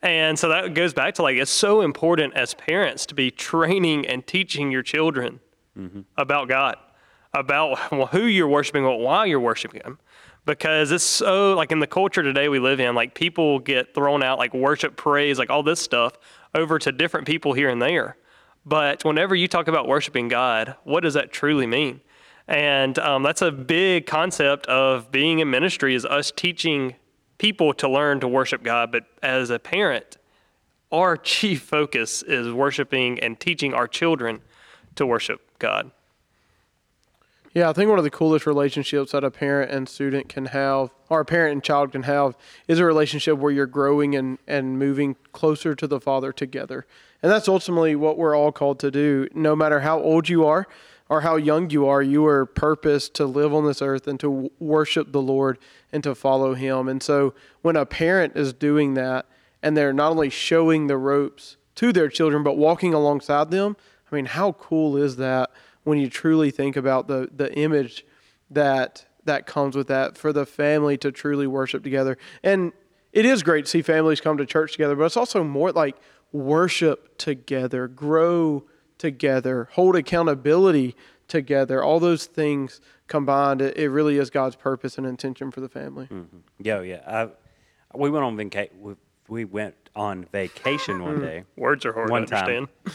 And 0.02 0.38
so 0.38 0.50
that 0.50 0.74
goes 0.74 0.94
back 0.94 1.16
to 1.16 1.24
like 1.24 1.38
it's 1.38 1.52
so 1.52 1.82
important 1.82 2.34
as 2.36 2.54
parents 2.54 3.06
to 3.08 3.16
be 3.16 3.30
training 3.30 4.08
and 4.08 4.26
teaching 4.26 4.72
your 4.72 4.84
children 4.84 5.40
mm-hmm. 5.78 6.02
about 6.18 6.48
God, 6.48 6.78
about 7.34 7.78
who 8.12 8.24
you're 8.24 8.48
worshiping, 8.48 8.84
what 8.84 9.00
why 9.00 9.26
you're 9.26 9.40
worshiping 9.40 9.82
Him. 9.84 10.00
Because 10.46 10.92
it's 10.92 11.04
so 11.04 11.54
like 11.54 11.72
in 11.72 11.80
the 11.80 11.88
culture 11.88 12.24
today 12.24 12.50
we 12.50 12.58
live 12.58 12.80
in, 12.80 12.96
like 12.96 13.14
people 13.14 13.60
get 13.60 13.94
thrown 13.94 14.24
out 14.24 14.40
like 14.40 14.54
worship, 14.54 14.96
praise, 14.96 15.38
like 15.38 15.50
all 15.50 15.62
this 15.62 15.80
stuff 15.80 16.18
over 16.54 16.80
to 16.80 16.92
different 16.92 17.28
people 17.28 17.54
here 17.54 17.70
and 17.70 17.82
there. 17.82 18.18
But 18.66 19.04
whenever 19.04 19.36
you 19.36 19.48
talk 19.48 19.68
about 19.68 19.88
worshiping 19.88 20.28
God, 20.28 20.76
what 20.84 21.02
does 21.02 21.16
that 21.16 21.32
truly 21.32 21.66
mean? 21.66 22.02
And 22.48 22.98
um, 23.00 23.24
that's 23.24 23.42
a 23.42 23.52
big 23.52 24.06
concept 24.06 24.66
of 24.68 25.12
being 25.12 25.40
in 25.40 25.50
ministry 25.50 25.96
is 25.96 26.06
us 26.06 26.32
teaching 26.32 26.96
people 27.38 27.74
to 27.76 27.90
learn 27.90 28.20
to 28.20 28.28
worship 28.28 28.64
God. 28.64 28.92
But 28.92 29.06
as 29.24 29.50
a 29.50 29.58
parent, 29.58 30.18
our 30.92 31.18
chief 31.34 31.62
focus 31.62 32.22
is 32.24 32.52
worshiping 32.52 33.20
and 33.20 33.40
teaching 33.40 33.74
our 33.74 33.88
children 33.88 34.42
to 34.96 35.06
worship 35.06 35.42
God. 35.60 35.92
Yeah, 37.54 37.70
I 37.70 37.74
think 37.74 37.90
one 37.90 37.98
of 37.98 38.06
the 38.06 38.10
coolest 38.10 38.46
relationships 38.46 39.12
that 39.12 39.26
a 39.26 39.32
parent 39.32 39.72
and 39.72 39.90
student 39.90 40.30
can 40.30 40.46
have, 40.48 40.90
or 41.10 41.20
a 41.20 41.26
parent 41.26 41.52
and 41.52 41.62
child 41.62 41.92
can 41.92 42.04
have, 42.04 42.38
is 42.70 42.80
a 42.80 42.86
relationship 42.86 43.38
where 43.38 43.52
you're 43.52 43.66
growing 43.66 44.16
and, 44.16 44.38
and 44.48 44.80
moving 44.80 45.18
closer 45.34 45.76
to 45.76 45.86
the 45.86 46.00
Father 46.00 46.32
together. 46.32 46.86
And 47.22 47.30
that's 47.30 47.50
ultimately 47.50 47.94
what 47.94 48.18
we're 48.18 48.38
all 48.38 48.54
called 48.54 48.80
to 48.80 48.92
do. 48.92 49.28
No 49.34 49.54
matter 49.54 49.82
how 49.82 50.00
old 50.00 50.30
you 50.30 50.46
are 50.46 50.66
or 51.10 51.22
how 51.22 51.36
young 51.36 51.70
you 51.70 51.86
are, 51.88 52.02
you 52.02 52.26
are 52.26 52.46
purposed 52.46 53.16
to 53.16 53.26
live 53.26 53.54
on 53.54 53.66
this 53.66 53.82
earth 53.82 54.08
and 54.08 54.18
to 54.22 54.50
worship 54.60 55.12
the 55.12 55.22
Lord 55.22 55.60
and 55.92 56.02
to 56.04 56.16
follow 56.16 56.54
Him. 56.54 56.88
And 56.88 57.04
so 57.04 57.34
when 57.64 57.76
a 57.76 57.86
parent 57.86 58.38
is 58.38 58.54
doing 58.54 58.94
that 58.94 59.26
and 59.62 59.76
they're 59.76 59.92
not 59.92 60.12
only 60.12 60.30
showing 60.30 60.88
the 60.88 60.98
ropes 60.98 61.58
to 61.76 61.92
their 61.92 62.08
children, 62.08 62.44
but 62.44 62.56
walking 62.56 62.94
alongside 62.94 63.52
them, 63.52 63.76
I 64.10 64.16
mean, 64.16 64.26
how 64.26 64.54
cool 64.54 64.96
is 64.96 65.18
that 65.18 65.52
when 65.84 65.98
you 65.98 66.10
truly 66.10 66.52
think 66.52 66.76
about 66.76 67.08
the 67.08 67.30
the 67.36 67.54
image 67.58 68.06
that 68.50 69.06
that 69.26 69.46
comes 69.46 69.76
with 69.76 69.88
that 69.88 70.18
for 70.18 70.34
the 70.34 70.46
family 70.46 70.98
to 70.98 71.12
truly 71.12 71.48
worship 71.48 71.84
together. 71.84 72.18
And 72.44 72.74
it 73.14 73.26
is 73.26 73.44
great 73.44 73.66
to 73.66 73.70
see 73.72 73.82
families 73.82 74.20
come 74.22 74.38
to 74.38 74.46
church 74.46 74.72
together, 74.72 74.96
but 74.96 75.04
it's 75.06 75.18
also 75.18 75.44
more 75.44 75.72
like 75.72 75.96
worship 76.32 77.18
together, 77.18 77.88
grow 77.88 78.64
together, 78.98 79.68
hold 79.74 79.96
accountability 79.96 80.96
together. 81.28 81.84
All 81.84 82.00
those 82.00 82.26
things 82.26 82.82
combined, 83.08 83.62
it, 83.62 83.78
it 83.78 83.90
really 83.90 84.18
is 84.18 84.30
God's 84.30 84.56
purpose 84.56 84.98
and 84.98 85.06
intention 85.06 85.52
for 85.52 85.60
the 85.62 85.70
family. 85.70 86.08
Yeah, 86.60 86.82
yeah. 86.82 87.02
I, 87.08 87.98
we 87.98 88.10
went 88.10 88.24
on 88.26 88.38
vacation. 88.38 88.82
We, 88.82 88.94
we 89.28 89.46
went 89.46 89.76
on 89.96 90.26
vacation 90.32 91.04
one 91.04 91.20
day. 91.20 91.44
Words 91.58 91.86
are 91.86 91.94
hard 91.94 92.10
One 92.10 92.26
to 92.26 92.36
understand. 92.36 92.68
time. 92.86 92.94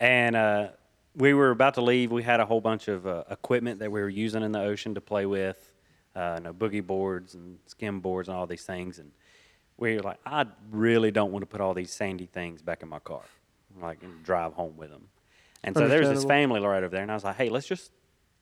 and 0.00 0.36
uh, 0.36 0.68
we 1.14 1.34
were 1.34 1.50
about 1.50 1.74
to 1.74 1.80
leave. 1.80 2.12
We 2.12 2.22
had 2.22 2.40
a 2.40 2.46
whole 2.46 2.60
bunch 2.60 2.88
of 2.88 3.06
uh, 3.06 3.24
equipment 3.30 3.80
that 3.80 3.90
we 3.90 4.00
were 4.00 4.08
using 4.08 4.42
in 4.42 4.52
the 4.52 4.60
ocean 4.60 4.94
to 4.94 5.00
play 5.00 5.26
with, 5.26 5.72
uh, 6.14 6.36
you 6.38 6.44
know, 6.44 6.52
boogie 6.52 6.86
boards 6.86 7.34
and 7.34 7.58
skim 7.66 8.00
boards 8.00 8.28
and 8.28 8.36
all 8.36 8.46
these 8.46 8.64
things. 8.64 8.98
And 8.98 9.10
we 9.76 9.96
were 9.96 10.02
like, 10.02 10.18
I 10.24 10.46
really 10.70 11.10
don't 11.10 11.32
want 11.32 11.42
to 11.42 11.46
put 11.46 11.60
all 11.60 11.74
these 11.74 11.92
sandy 11.92 12.26
things 12.26 12.62
back 12.62 12.82
in 12.82 12.88
my 12.88 12.98
car, 12.98 13.22
like 13.80 14.02
and 14.02 14.22
drive 14.22 14.52
home 14.52 14.76
with 14.76 14.90
them. 14.90 15.08
And 15.64 15.76
so 15.76 15.88
there 15.88 16.00
was 16.00 16.08
this 16.08 16.24
family 16.24 16.60
right 16.60 16.82
over 16.82 16.88
there, 16.88 17.02
and 17.02 17.10
I 17.10 17.14
was 17.14 17.24
like, 17.24 17.36
hey, 17.36 17.48
let's 17.48 17.66
just 17.66 17.90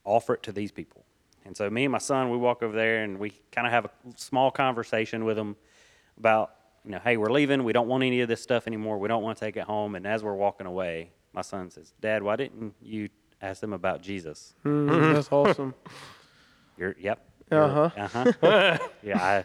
offer 0.04 0.34
it 0.34 0.42
to 0.44 0.52
these 0.52 0.70
people. 0.70 1.04
And 1.46 1.56
so 1.56 1.70
me 1.70 1.84
and 1.84 1.92
my 1.92 1.98
son, 1.98 2.30
we 2.30 2.36
walk 2.36 2.62
over 2.62 2.76
there 2.76 3.04
and 3.04 3.18
we 3.18 3.32
kind 3.52 3.66
of 3.66 3.72
have 3.72 3.84
a 3.84 3.90
small 4.16 4.50
conversation 4.50 5.24
with 5.24 5.36
them 5.36 5.56
about, 6.18 6.52
you 6.84 6.90
know, 6.90 7.00
hey, 7.02 7.16
we're 7.16 7.30
leaving. 7.30 7.62
We 7.62 7.72
don't 7.72 7.88
want 7.88 8.02
any 8.02 8.20
of 8.20 8.28
this 8.28 8.42
stuff 8.42 8.66
anymore. 8.66 8.98
We 8.98 9.08
don't 9.08 9.22
want 9.22 9.38
to 9.38 9.44
take 9.44 9.56
it 9.56 9.62
home. 9.62 9.94
And 9.94 10.06
as 10.06 10.24
we're 10.24 10.34
walking 10.34 10.66
away, 10.66 11.10
my 11.36 11.42
son 11.42 11.70
says, 11.70 11.92
Dad, 12.00 12.22
why 12.22 12.34
didn't 12.36 12.74
you 12.82 13.10
ask 13.42 13.60
them 13.60 13.74
about 13.74 14.02
Jesus? 14.02 14.54
Mhm, 14.64 15.12
That's 15.14 15.28
awesome. 15.30 15.74
You're, 16.78 16.96
yep. 16.98 17.24
Uh-huh. 17.52 17.90
Uh 17.96 18.08
huh. 18.42 18.78
yeah. 19.02 19.22
I, 19.22 19.44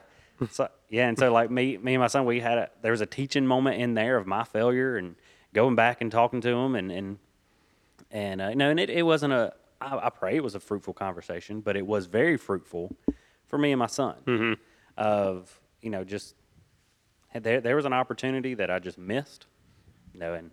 so, 0.51 0.69
yeah. 0.89 1.07
And 1.07 1.19
so, 1.19 1.31
like 1.31 1.51
me, 1.51 1.77
me 1.77 1.93
and 1.93 2.01
my 2.01 2.07
son, 2.07 2.25
we 2.25 2.39
had 2.39 2.57
a, 2.57 2.69
there 2.81 2.91
was 2.91 3.01
a 3.01 3.05
teaching 3.05 3.45
moment 3.45 3.79
in 3.81 3.93
there 3.93 4.17
of 4.17 4.25
my 4.25 4.43
failure 4.43 4.97
and 4.97 5.15
going 5.53 5.75
back 5.75 6.01
and 6.01 6.11
talking 6.11 6.41
to 6.41 6.49
him 6.49 6.75
and, 6.75 6.91
and, 6.91 7.17
and, 8.09 8.41
uh, 8.41 8.47
you 8.47 8.55
know, 8.55 8.69
and 8.69 8.79
it, 8.79 8.89
it 8.89 9.03
wasn't 9.03 9.33
a, 9.33 9.53
I, 9.79 10.07
I 10.07 10.09
pray 10.09 10.35
it 10.37 10.43
was 10.43 10.55
a 10.55 10.59
fruitful 10.59 10.93
conversation, 10.93 11.61
but 11.61 11.75
it 11.77 11.85
was 11.85 12.05
very 12.07 12.37
fruitful 12.37 12.95
for 13.47 13.57
me 13.57 13.71
and 13.71 13.79
my 13.79 13.87
son 13.87 14.15
of, 14.97 15.59
you 15.81 15.89
know, 15.89 16.03
just, 16.03 16.35
there, 17.33 17.61
there 17.61 17.75
was 17.75 17.85
an 17.85 17.93
opportunity 17.93 18.53
that 18.55 18.71
I 18.71 18.79
just 18.79 18.97
missed, 18.97 19.45
you 20.13 20.19
know, 20.19 20.33
and, 20.33 20.51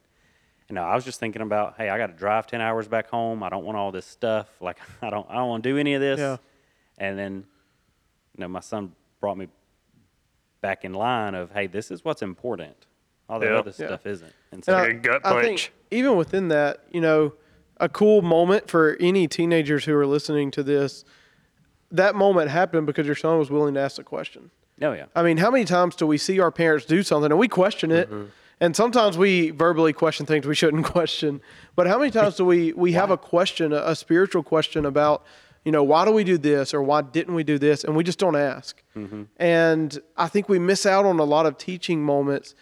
you 0.68 0.74
know, 0.74 0.82
I 0.82 0.94
was 0.94 1.04
just 1.04 1.18
thinking 1.18 1.40
about, 1.42 1.74
hey, 1.78 1.88
I 1.88 1.96
got 1.98 2.08
to 2.08 2.12
drive 2.12 2.46
ten 2.46 2.60
hours 2.60 2.88
back 2.88 3.08
home. 3.08 3.42
I 3.42 3.48
don't 3.48 3.64
want 3.64 3.78
all 3.78 3.90
this 3.90 4.06
stuff. 4.06 4.48
Like, 4.60 4.78
I 5.02 5.10
don't, 5.10 5.26
I 5.30 5.34
don't 5.36 5.48
want 5.48 5.62
to 5.62 5.68
do 5.70 5.78
any 5.78 5.94
of 5.94 6.00
this. 6.00 6.18
Yeah. 6.18 6.36
And 6.98 7.18
then, 7.18 7.44
you 8.36 8.40
know, 8.40 8.48
my 8.48 8.60
son 8.60 8.92
brought 9.20 9.38
me 9.38 9.48
back 10.60 10.84
in 10.84 10.92
line 10.92 11.34
of, 11.34 11.50
hey, 11.52 11.68
this 11.68 11.90
is 11.90 12.04
what's 12.04 12.22
important. 12.22 12.86
All 13.28 13.38
the 13.38 13.46
Yeah. 13.46 13.58
other 13.58 13.70
Yeah. 13.78 13.86
stuff 13.86 14.06
isn't. 14.06 14.26
And 14.52 14.58
And 14.58 14.64
so, 14.64 14.72
Like 14.72 14.90
a 14.90 14.94
gut 14.94 15.20
I 15.24 15.32
punch. 15.32 15.44
think 15.44 15.72
even 15.90 16.16
within 16.16 16.48
that, 16.48 16.80
you 16.90 17.00
know, 17.00 17.34
a 17.78 17.88
cool 17.88 18.22
moment 18.22 18.68
for 18.68 18.96
any 19.00 19.28
teenagers 19.28 19.84
who 19.84 19.94
are 19.96 20.06
listening 20.06 20.50
to 20.52 20.62
this, 20.62 21.04
that 21.92 22.14
moment 22.14 22.50
happened 22.50 22.86
because 22.86 23.06
your 23.06 23.14
son 23.16 23.38
was 23.38 23.50
willing 23.50 23.74
to 23.74 23.80
ask 23.80 23.96
the 23.96 24.02
question. 24.04 24.50
Oh 24.82 24.92
yeah. 24.92 25.06
I 25.14 25.22
mean, 25.22 25.38
how 25.38 25.50
many 25.50 25.64
times 25.64 25.94
do 25.96 26.06
we 26.06 26.18
see 26.18 26.40
our 26.40 26.50
parents 26.50 26.84
do 26.84 27.02
something 27.02 27.30
and 27.30 27.38
we 27.38 27.48
question 27.48 27.90
it? 27.90 28.10
Mm-hmm. 28.10 28.24
And 28.60 28.74
sometimes 28.74 29.16
we 29.16 29.50
verbally 29.50 29.92
question 29.92 30.26
things 30.26 30.46
we 30.46 30.54
shouldn't 30.54 30.84
question. 30.96 31.40
But 31.76 31.86
how 31.86 31.98
many 31.98 32.10
times 32.10 32.36
do 32.36 32.44
we 32.44 32.72
we 32.72 32.92
have 32.92 33.10
a 33.10 33.16
question, 33.16 33.72
a, 33.72 33.82
a 33.86 33.96
spiritual 33.96 34.42
question 34.42 34.84
about, 34.84 35.24
you 35.64 35.72
know, 35.72 35.82
why 35.82 36.04
do 36.04 36.12
we 36.12 36.24
do 36.24 36.38
this 36.38 36.74
or 36.74 36.82
why 36.82 37.02
didn't 37.02 37.34
we 37.34 37.44
do 37.44 37.58
this, 37.58 37.84
and 37.84 37.96
we 37.96 38.04
just 38.04 38.18
don't 38.18 38.36
ask. 38.36 38.82
Mm-hmm. 38.96 39.24
And 39.36 39.98
I 40.16 40.28
think 40.28 40.48
we 40.48 40.58
miss 40.58 40.86
out 40.86 41.04
on 41.04 41.18
a 41.18 41.24
lot 41.24 41.46
of 41.46 41.58
teaching 41.58 42.02
moments 42.02 42.54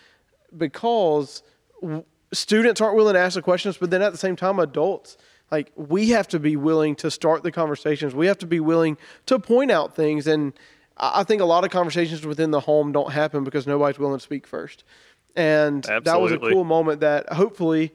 because 0.57 1.43
w- 1.81 2.05
students 2.33 2.81
aren't 2.81 2.97
willing 2.97 3.15
to 3.15 3.21
ask 3.21 3.35
the 3.35 3.43
questions, 3.43 3.77
but 3.79 3.91
then 3.91 4.03
at 4.03 4.13
the 4.13 4.19
same 4.19 4.37
time, 4.37 4.59
adults 4.59 5.17
like 5.51 5.73
we 5.77 6.11
have 6.11 6.29
to 6.29 6.39
be 6.39 6.57
willing 6.57 6.97
to 6.97 7.11
start 7.11 7.43
the 7.43 7.53
conversations. 7.53 8.15
We 8.15 8.27
have 8.27 8.39
to 8.39 8.47
be 8.47 8.61
willing 8.61 8.99
to 9.27 9.39
point 9.39 9.71
out 9.71 9.95
things, 9.95 10.27
and 10.27 10.53
I 10.97 11.25
think 11.25 11.41
a 11.41 11.45
lot 11.45 11.65
of 11.65 11.71
conversations 11.71 12.27
within 12.27 12.51
the 12.51 12.61
home 12.61 12.93
don't 12.93 13.13
happen 13.13 13.45
because 13.45 13.67
nobody's 13.67 13.99
willing 13.99 14.19
to 14.19 14.23
speak 14.23 14.47
first. 14.47 14.83
And 15.37 15.85
that 15.85 16.21
was 16.21 16.33
a 16.33 16.39
cool 16.39 16.65
moment 16.65 17.01
that 17.01 17.33
hopefully 17.33 17.93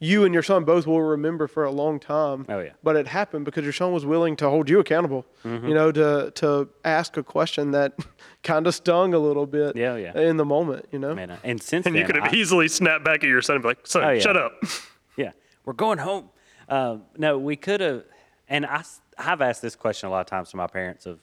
you 0.00 0.24
and 0.24 0.34
your 0.34 0.42
son 0.42 0.64
both 0.64 0.86
will 0.86 1.00
remember 1.00 1.46
for 1.46 1.64
a 1.64 1.70
long 1.70 1.98
time. 1.98 2.44
Oh, 2.48 2.58
yeah. 2.60 2.70
But 2.82 2.96
it 2.96 3.06
happened 3.06 3.44
because 3.46 3.64
your 3.64 3.72
son 3.72 3.92
was 3.92 4.04
willing 4.04 4.36
to 4.36 4.48
hold 4.50 4.68
you 4.68 4.78
accountable. 4.80 5.24
Mm-hmm. 5.44 5.68
You 5.68 5.74
know, 5.74 5.92
to 5.92 6.30
to 6.36 6.68
ask 6.84 7.16
a 7.16 7.22
question 7.22 7.70
that 7.72 7.94
kind 8.42 8.66
of 8.66 8.74
stung 8.74 9.14
a 9.14 9.18
little 9.18 9.46
bit. 9.46 9.76
Yeah, 9.76 9.96
yeah. 9.96 10.18
In 10.18 10.36
the 10.36 10.44
moment, 10.44 10.86
you 10.92 10.98
know. 10.98 11.14
Man, 11.14 11.30
uh, 11.30 11.38
and 11.42 11.60
since 11.62 11.86
And 11.86 11.94
then, 11.94 12.00
you 12.02 12.06
could 12.06 12.16
have 12.16 12.32
I- 12.32 12.36
easily 12.36 12.68
snapped 12.68 13.04
back 13.04 13.24
at 13.24 13.28
your 13.28 13.40
son 13.42 13.56
and 13.56 13.62
be 13.62 13.68
like, 13.68 13.86
son, 13.86 14.04
Oh, 14.04 14.10
yeah. 14.10 14.20
shut 14.20 14.36
up. 14.36 14.52
Yeah, 15.16 15.30
we're 15.64 15.74
going 15.74 15.98
home. 15.98 16.28
Um, 16.68 17.02
no, 17.16 17.38
we 17.38 17.54
could 17.56 17.80
have, 17.80 18.02
and 18.48 18.66
I 18.66 18.82
have 19.16 19.40
asked 19.40 19.62
this 19.62 19.76
question 19.76 20.08
a 20.08 20.10
lot 20.12 20.20
of 20.22 20.26
times 20.26 20.50
to 20.50 20.56
my 20.56 20.66
parents 20.66 21.06
of, 21.06 21.20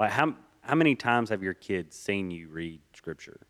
like, 0.00 0.10
how 0.10 0.34
how 0.64 0.74
many 0.74 0.94
times 0.94 1.30
have 1.30 1.42
your 1.42 1.54
kids 1.54 1.96
seen 1.96 2.30
you 2.30 2.48
read 2.48 2.80
scripture? 2.94 3.40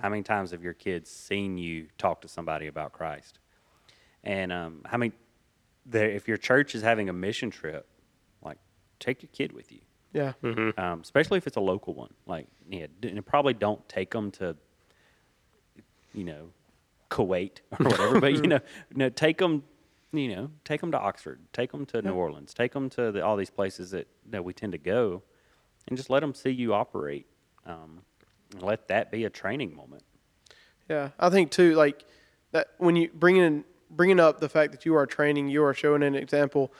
How 0.00 0.08
many 0.08 0.22
times 0.22 0.52
have 0.52 0.62
your 0.62 0.74
kids 0.74 1.10
seen 1.10 1.58
you 1.58 1.88
talk 1.98 2.20
to 2.22 2.28
somebody 2.28 2.66
about 2.68 2.92
Christ? 2.92 3.38
And 4.24 4.52
um, 4.52 4.82
how 4.84 4.96
many, 4.98 5.12
there, 5.84 6.08
if 6.10 6.28
your 6.28 6.36
church 6.36 6.74
is 6.74 6.82
having 6.82 7.08
a 7.08 7.12
mission 7.12 7.50
trip, 7.50 7.86
like, 8.44 8.58
take 9.00 9.22
your 9.22 9.30
kid 9.32 9.52
with 9.52 9.72
you. 9.72 9.80
Yeah. 10.12 10.32
um, 10.42 11.00
especially 11.00 11.38
if 11.38 11.46
it's 11.46 11.56
a 11.56 11.60
local 11.60 11.94
one. 11.94 12.12
Like, 12.26 12.46
yeah, 12.70 12.86
d- 13.00 13.08
and 13.08 13.26
probably 13.26 13.54
don't 13.54 13.86
take 13.88 14.10
them 14.10 14.30
to, 14.32 14.56
you 16.14 16.24
know, 16.24 16.50
Kuwait 17.10 17.60
or 17.80 17.86
whatever. 17.90 18.20
but 18.20 18.32
you 18.32 18.42
know, 18.42 18.60
no, 18.94 19.08
take 19.08 19.38
them, 19.38 19.64
you 20.12 20.34
know, 20.34 20.50
take 20.64 20.80
them 20.80 20.92
to 20.92 20.98
Oxford, 20.98 21.40
take 21.52 21.72
them 21.72 21.86
to 21.86 22.02
New 22.02 22.12
Orleans, 22.12 22.54
take 22.54 22.72
them 22.72 22.88
to 22.90 23.10
the, 23.10 23.24
all 23.24 23.36
these 23.36 23.50
places 23.50 23.90
that 23.90 24.06
that 24.30 24.44
we 24.44 24.52
tend 24.52 24.72
to 24.72 24.78
go, 24.78 25.22
and 25.88 25.96
just 25.96 26.10
let 26.10 26.20
them 26.20 26.34
see 26.34 26.50
you 26.50 26.74
operate. 26.74 27.26
Um, 27.66 28.02
let 28.60 28.88
that 28.88 29.10
be 29.10 29.24
a 29.24 29.30
training 29.30 29.74
moment. 29.74 30.02
Yeah, 30.88 31.10
I 31.18 31.30
think 31.30 31.50
too, 31.50 31.74
like 31.74 32.04
that 32.52 32.68
when 32.78 32.96
you 32.96 33.10
bring 33.14 33.36
in 33.36 33.64
bringing 33.90 34.20
up 34.20 34.40
the 34.40 34.48
fact 34.48 34.72
that 34.72 34.84
you 34.84 34.94
are 34.96 35.06
training, 35.06 35.48
you 35.48 35.62
are 35.64 35.74
showing 35.74 36.02
an 36.02 36.14
example. 36.14 36.72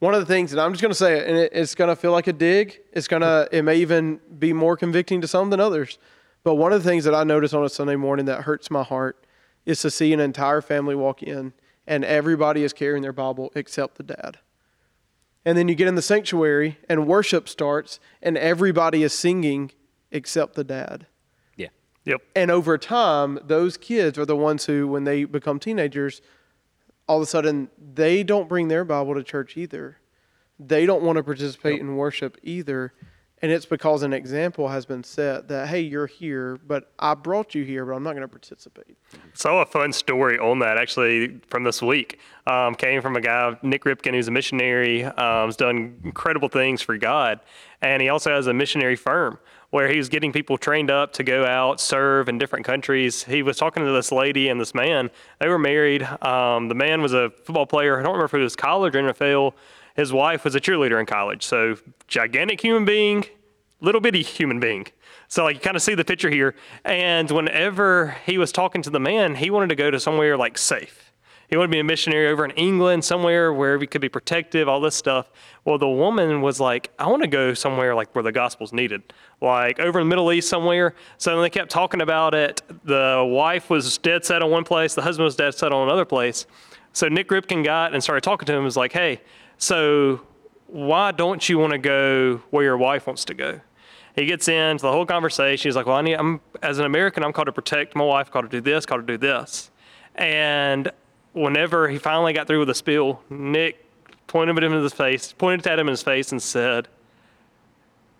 One 0.00 0.14
of 0.14 0.20
the 0.20 0.26
things, 0.26 0.52
and 0.52 0.60
I'm 0.60 0.72
just 0.72 0.82
going 0.82 0.92
to 0.92 0.98
say 0.98 1.26
and 1.26 1.36
it, 1.36 1.52
it's 1.52 1.74
going 1.74 1.88
to 1.88 1.96
feel 1.96 2.12
like 2.12 2.26
a 2.26 2.32
dig. 2.32 2.78
It's 2.92 3.08
going 3.08 3.22
to, 3.22 3.48
it 3.50 3.62
may 3.62 3.76
even 3.76 4.20
be 4.38 4.52
more 4.52 4.76
convicting 4.76 5.20
to 5.22 5.28
some 5.28 5.50
than 5.50 5.60
others. 5.60 5.98
But 6.44 6.54
one 6.54 6.72
of 6.72 6.82
the 6.82 6.88
things 6.88 7.04
that 7.04 7.14
I 7.14 7.24
notice 7.24 7.52
on 7.52 7.64
a 7.64 7.68
Sunday 7.68 7.96
morning 7.96 8.26
that 8.26 8.42
hurts 8.42 8.70
my 8.70 8.82
heart 8.82 9.24
is 9.66 9.80
to 9.82 9.90
see 9.90 10.12
an 10.12 10.20
entire 10.20 10.60
family 10.60 10.94
walk 10.94 11.22
in 11.22 11.52
and 11.86 12.04
everybody 12.04 12.62
is 12.62 12.72
carrying 12.72 13.02
their 13.02 13.12
Bible 13.12 13.50
except 13.54 13.96
the 13.96 14.02
dad. 14.02 14.38
And 15.48 15.56
then 15.56 15.66
you 15.66 15.74
get 15.74 15.88
in 15.88 15.94
the 15.94 16.02
sanctuary 16.02 16.76
and 16.90 17.06
worship 17.06 17.48
starts 17.48 18.00
and 18.20 18.36
everybody 18.36 19.02
is 19.02 19.14
singing 19.14 19.70
except 20.10 20.56
the 20.56 20.62
dad. 20.62 21.06
Yeah, 21.56 21.68
Yep. 22.04 22.20
And 22.36 22.50
over 22.50 22.76
time, 22.76 23.38
those 23.42 23.78
kids 23.78 24.18
are 24.18 24.26
the 24.26 24.36
ones 24.36 24.66
who, 24.66 24.86
when 24.86 25.04
they 25.04 25.24
become 25.24 25.58
teenagers, 25.58 26.20
all 27.08 27.16
of 27.16 27.22
a 27.22 27.26
sudden 27.26 27.70
they 27.78 28.22
don't 28.22 28.46
bring 28.46 28.68
their 28.68 28.84
Bible 28.84 29.14
to 29.14 29.22
church 29.22 29.56
either. 29.56 29.96
They 30.58 30.84
don't 30.84 31.02
want 31.02 31.16
to 31.16 31.22
participate 31.22 31.80
in 31.80 31.96
worship 31.96 32.36
either. 32.42 32.92
And 33.40 33.52
it's 33.52 33.66
because 33.66 34.02
an 34.02 34.12
example 34.12 34.68
has 34.68 34.84
been 34.84 35.04
set 35.04 35.48
that, 35.48 35.68
hey, 35.68 35.80
you're 35.80 36.06
here, 36.06 36.58
but 36.66 36.90
I 36.98 37.14
brought 37.14 37.54
you 37.54 37.64
here, 37.64 37.84
but 37.86 37.92
I'm 37.92 38.02
not 38.02 38.12
going 38.12 38.22
to 38.22 38.28
participate. 38.28 38.96
Saw 39.34 39.62
a 39.62 39.66
fun 39.66 39.92
story 39.92 40.38
on 40.38 40.58
that 40.58 40.76
actually 40.76 41.40
from 41.48 41.62
this 41.62 41.80
week. 41.80 42.18
Um, 42.46 42.74
came 42.74 43.00
from 43.00 43.14
a 43.14 43.20
guy, 43.20 43.56
Nik 43.62 43.84
Ripken, 43.84 44.14
who's 44.14 44.26
a 44.28 44.32
missionary, 44.32 45.04
um, 45.04 45.46
has 45.46 45.56
done 45.56 46.00
incredible 46.02 46.48
things 46.48 46.82
for 46.82 46.96
God. 46.96 47.40
And 47.80 48.02
he 48.02 48.08
also 48.08 48.32
has 48.32 48.48
a 48.48 48.54
missionary 48.54 48.96
firm 48.96 49.38
where 49.70 49.88
he's 49.88 50.08
getting 50.08 50.32
people 50.32 50.56
trained 50.56 50.90
up 50.90 51.12
to 51.12 51.22
go 51.22 51.44
out, 51.44 51.80
serve 51.80 52.28
in 52.28 52.38
different 52.38 52.64
countries. 52.64 53.24
He 53.24 53.42
was 53.42 53.58
talking 53.58 53.84
to 53.84 53.92
this 53.92 54.10
lady 54.10 54.48
and 54.48 54.60
this 54.60 54.74
man. 54.74 55.10
They 55.40 55.48
were 55.48 55.58
married. 55.58 56.02
Um, 56.22 56.68
the 56.68 56.74
man 56.74 57.02
was 57.02 57.12
a 57.12 57.30
football 57.44 57.66
player. 57.66 57.98
I 57.98 58.02
don't 58.02 58.12
remember 58.12 58.24
if 58.24 58.34
it 58.34 58.42
was 58.42 58.56
college 58.56 58.96
or 58.96 59.02
NFL. 59.02 59.52
His 59.98 60.12
wife 60.12 60.44
was 60.44 60.54
a 60.54 60.60
cheerleader 60.60 61.00
in 61.00 61.06
college. 61.06 61.44
So, 61.44 61.76
gigantic 62.06 62.60
human 62.62 62.84
being, 62.84 63.24
little 63.80 64.00
bitty 64.00 64.22
human 64.22 64.60
being. 64.60 64.86
So 65.26 65.42
like 65.44 65.56
you 65.56 65.60
kind 65.60 65.76
of 65.76 65.82
see 65.82 65.94
the 65.94 66.04
picture 66.04 66.30
here. 66.30 66.54
And 66.84 67.28
whenever 67.30 68.16
he 68.24 68.38
was 68.38 68.52
talking 68.52 68.80
to 68.82 68.90
the 68.90 69.00
man, 69.00 69.34
he 69.34 69.50
wanted 69.50 69.68
to 69.70 69.74
go 69.74 69.90
to 69.90 69.98
somewhere 69.98 70.36
like 70.36 70.56
safe. 70.56 71.12
He 71.50 71.56
wanted 71.56 71.68
to 71.68 71.72
be 71.72 71.80
a 71.80 71.84
missionary 71.84 72.28
over 72.28 72.44
in 72.44 72.52
England, 72.52 73.04
somewhere 73.04 73.52
where 73.52 73.76
we 73.76 73.86
could 73.86 74.00
be 74.00 74.08
protective, 74.08 74.68
all 74.68 74.80
this 74.80 74.94
stuff. 74.94 75.30
Well, 75.64 75.78
the 75.78 75.88
woman 75.88 76.42
was 76.42 76.60
like, 76.60 76.92
I 76.98 77.08
want 77.08 77.22
to 77.22 77.28
go 77.28 77.54
somewhere 77.54 77.94
like 77.94 78.14
where 78.14 78.22
the 78.22 78.32
gospel's 78.32 78.72
needed, 78.72 79.02
like 79.40 79.80
over 79.80 79.98
in 79.98 80.06
the 80.06 80.10
Middle 80.10 80.30
East 80.30 80.48
somewhere. 80.48 80.94
So 81.16 81.40
they 81.40 81.50
kept 81.50 81.70
talking 81.70 82.02
about 82.02 82.34
it. 82.34 82.62
The 82.84 83.26
wife 83.26 83.68
was 83.68 83.98
dead 83.98 84.24
set 84.24 84.42
on 84.42 84.50
one 84.50 84.64
place, 84.64 84.94
the 84.94 85.02
husband 85.02 85.24
was 85.24 85.34
dead 85.36 85.54
set 85.54 85.72
on 85.72 85.88
another 85.88 86.04
place. 86.04 86.46
So 86.92 87.08
Nik 87.08 87.28
Ripken 87.28 87.64
got 87.64 87.94
and 87.94 88.02
started 88.02 88.22
talking 88.22 88.46
to 88.46 88.54
him. 88.54 88.64
Was 88.64 88.76
like, 88.76 88.92
hey, 88.92 89.20
so 89.58 90.22
why 90.68 91.10
don't 91.12 91.48
you 91.48 91.58
want 91.58 91.72
to 91.72 91.78
go 91.78 92.40
where 92.50 92.64
your 92.64 92.78
wife 92.78 93.06
wants 93.06 93.24
to 93.26 93.34
go? 93.34 93.60
He 94.14 94.26
gets 94.26 94.48
into 94.48 94.82
the 94.82 94.92
whole 94.92 95.06
conversation. 95.06 95.68
He's 95.68 95.76
like, 95.76 95.86
"Well, 95.86 95.96
I 95.96 96.02
need. 96.02 96.14
I'm 96.14 96.40
as 96.62 96.78
an 96.78 96.86
American, 96.86 97.22
I'm 97.22 97.32
called 97.32 97.46
to 97.46 97.52
protect 97.52 97.94
my 97.94 98.04
wife. 98.04 98.30
Called 98.30 98.46
to 98.46 98.50
do 98.50 98.60
this. 98.60 98.86
Called 98.86 99.06
to 99.06 99.12
do 99.12 99.16
this." 99.16 99.70
And 100.14 100.90
whenever 101.32 101.88
he 101.88 101.98
finally 101.98 102.32
got 102.32 102.46
through 102.46 102.58
with 102.60 102.68
the 102.68 102.74
spiel, 102.74 103.22
Nik 103.30 103.84
pointed 104.26 104.56
at 104.56 104.64
him 104.64 104.72
in 104.72 104.82
his 104.82 104.92
face, 104.92 105.32
pointed 105.32 105.66
at 105.66 105.78
him 105.78 105.86
in 105.86 105.92
his 105.92 106.02
face, 106.02 106.32
and 106.32 106.42
said, 106.42 106.88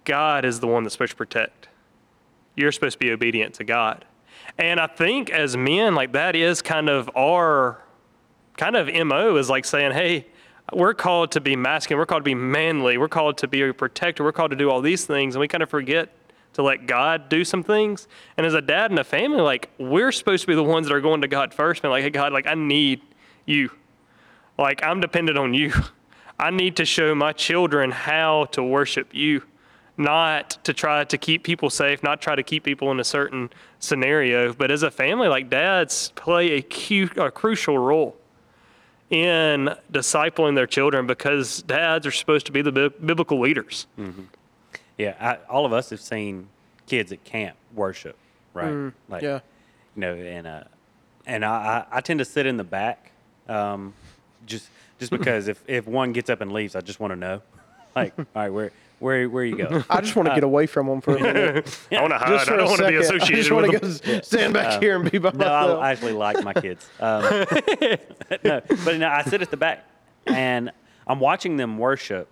"God 0.05 0.45
is 0.45 0.61
the 0.61 0.67
one 0.67 0.85
that's 0.85 0.95
supposed 0.95 1.13
to 1.13 1.17
protect. 1.17 1.69
You're 2.55 2.73
supposed 2.73 2.99
to 3.01 3.05
be 3.05 3.11
obedient 3.11 3.55
to 3.55 3.65
God." 3.65 4.05
And 4.57 4.79
I 4.81 4.87
think 4.87 5.31
as 5.31 5.57
men, 5.57 5.95
like 5.95 6.13
that 6.13 6.37
is 6.37 6.63
kind 6.63 6.89
of 6.89 7.11
our 7.17 7.83
kind 8.57 8.77
of 8.77 8.89
mo 9.07 9.37
is 9.37 9.51
like 9.51 9.65
saying, 9.65 9.93
"Hey." 9.93 10.27
We're 10.73 10.95
called 10.95 11.33
to 11.33 11.41
be 11.41 11.57
masculine. 11.57 11.99
We're 11.99 12.07
called 12.07 12.21
to 12.21 12.25
be 12.25 12.35
manly. 12.35 12.99
We're 12.99 13.09
called 13.09 13.39
to 13.39 13.49
be 13.49 13.63
a 13.63 13.73
protector. 13.73 14.23
We're 14.23 14.33
called 14.33 14.51
to 14.51 14.57
do 14.57 14.71
all 14.71 14.83
these 14.83 15.07
things, 15.07 15.35
and 15.35 15.41
we 15.41 15.49
kind 15.49 15.63
of 15.63 15.71
forget 15.71 16.11
to 16.55 16.63
let 16.63 16.87
God 16.87 17.29
do 17.29 17.45
some 17.45 17.63
things. 17.63 18.07
And 18.37 18.45
as 18.47 18.55
a 18.55 18.61
dad 18.61 18.91
and 18.91 18.99
a 18.99 19.05
family, 19.05 19.41
like 19.41 19.71
we're 19.79 20.13
supposed 20.13 20.43
to 20.43 20.47
be 20.47 20.55
the 20.55 20.63
ones 20.63 20.89
that 20.89 20.95
are 20.95 21.01
going 21.01 21.23
to 21.23 21.29
God 21.29 21.55
first, 21.55 21.85
and 21.85 21.91
like, 21.91 22.03
hey, 22.03 22.11
God, 22.11 22.33
like 22.33 22.47
I 22.47 22.55
need 22.55 23.01
you. 23.47 23.71
Like 24.59 24.83
I'm 24.83 25.01
dependent 25.01 25.39
on 25.39 25.55
you. 25.55 25.73
I 26.39 26.51
need 26.51 26.77
to 26.77 26.85
show 26.85 27.15
my 27.15 27.33
children 27.33 27.91
how 27.91 28.45
to 28.53 28.63
worship 28.63 29.13
you, 29.13 29.43
not 29.97 30.59
to 30.65 30.73
try 30.73 31.03
to 31.03 31.19
keep 31.19 31.43
people 31.43 31.71
safe, 31.71 32.03
not 32.03 32.21
try 32.21 32.37
to 32.37 32.43
keep 32.43 32.63
people 32.63 32.93
in 32.93 33.01
a 33.01 33.05
certain 33.05 33.51
scenario. 33.81 34.53
But 34.53 34.71
as 34.71 34.83
a 34.83 34.91
family, 34.91 35.29
like 35.29 35.51
dads 35.51 36.13
play 36.15 36.53
a, 36.53 36.63
cu- 36.63 37.11
a 37.17 37.31
crucial 37.31 37.79
role 37.79 38.17
in 39.11 39.75
discipling 39.93 40.55
their 40.55 40.67
children 40.67 41.07
because 41.07 41.63
dads 41.63 42.07
are 42.07 42.11
supposed 42.11 42.47
to 42.47 42.53
be 42.53 42.63
the 42.63 42.73
bi- 42.73 42.89
biblical 42.89 43.41
leaders. 43.41 43.87
yeah. 44.99 45.15
I, 45.21 45.39
all 45.51 45.65
of 45.65 45.73
us 45.73 45.91
have 45.91 46.01
seen 46.01 46.49
kids 46.87 47.13
at 47.13 47.25
camp 47.25 47.57
worship, 47.75 48.17
right? 48.55 48.93
like, 49.09 49.23
yeah. 49.23 49.41
you 49.95 50.01
know, 50.01 50.15
and 50.15 50.47
uh, 50.47 50.65
and 51.27 51.45
I, 51.45 51.87
I 51.91 51.99
I 51.99 52.01
tend 52.01 52.19
to 52.19 52.25
sit 52.25 52.47
in 52.47 52.57
the 52.57 52.65
back, 52.65 53.13
um, 53.49 53.95
just 54.47 54.69
just 54.99 55.11
because 55.11 55.49
if 55.49 55.63
if 55.67 55.87
one 55.87 56.13
gets 56.13 56.29
up 56.31 56.41
and 56.41 56.53
leaves, 56.53 56.75
I 56.75 56.81
just 56.81 57.01
want 57.01 57.13
to 57.13 57.17
know, 57.17 57.43
like, 57.97 58.19
all 58.19 58.27
right, 58.35 58.51
where 58.51 58.73
where 59.01 59.29
where 59.29 59.45
you 59.45 59.57
go? 59.57 59.85
I 59.91 60.01
just 60.01 60.17
want 60.17 60.29
to 60.29 60.35
get 60.35 60.45
uh, 60.45 60.47
away 60.49 60.67
from 60.67 60.87
them 60.87 61.01
for 61.01 61.17
a 61.17 61.21
minute. 61.21 61.79
I 61.93 62.01
want 62.01 62.13
to 62.13 62.19
hide. 62.19 62.33
I 62.33 62.45
for 62.45 62.57
don't 62.57 62.67
want 62.67 62.79
to 62.81 62.89
be 62.89 63.03
second. 63.03 63.21
I 63.23 63.27
just 63.27 63.31
associated 63.31 63.53
want 63.53 63.73
with 63.73 63.81
to 63.81 63.89
them. 64.03 64.13
go 64.13 64.19
s- 64.19 64.27
stand 64.27 64.55
back 64.55 64.75
um, 64.75 64.81
here 64.83 64.97
and 65.01 65.11
be 65.11 65.19
by 65.19 65.31
No, 65.31 65.39
myself. 65.39 65.81
I 65.81 65.91
actually 65.93 66.13
like 66.13 66.43
my 66.45 66.53
kids. 66.55 66.89
Um, 67.01 67.23
no, 68.45 68.61
but 68.85 68.97
no, 68.99 69.09
I 69.09 69.23
sit 69.25 69.41
at 69.43 69.51
the 69.51 69.57
back 69.57 69.85
and 70.27 70.71
I'm 71.07 71.21
watching 71.21 71.57
them 71.57 71.79
worship, 71.79 72.29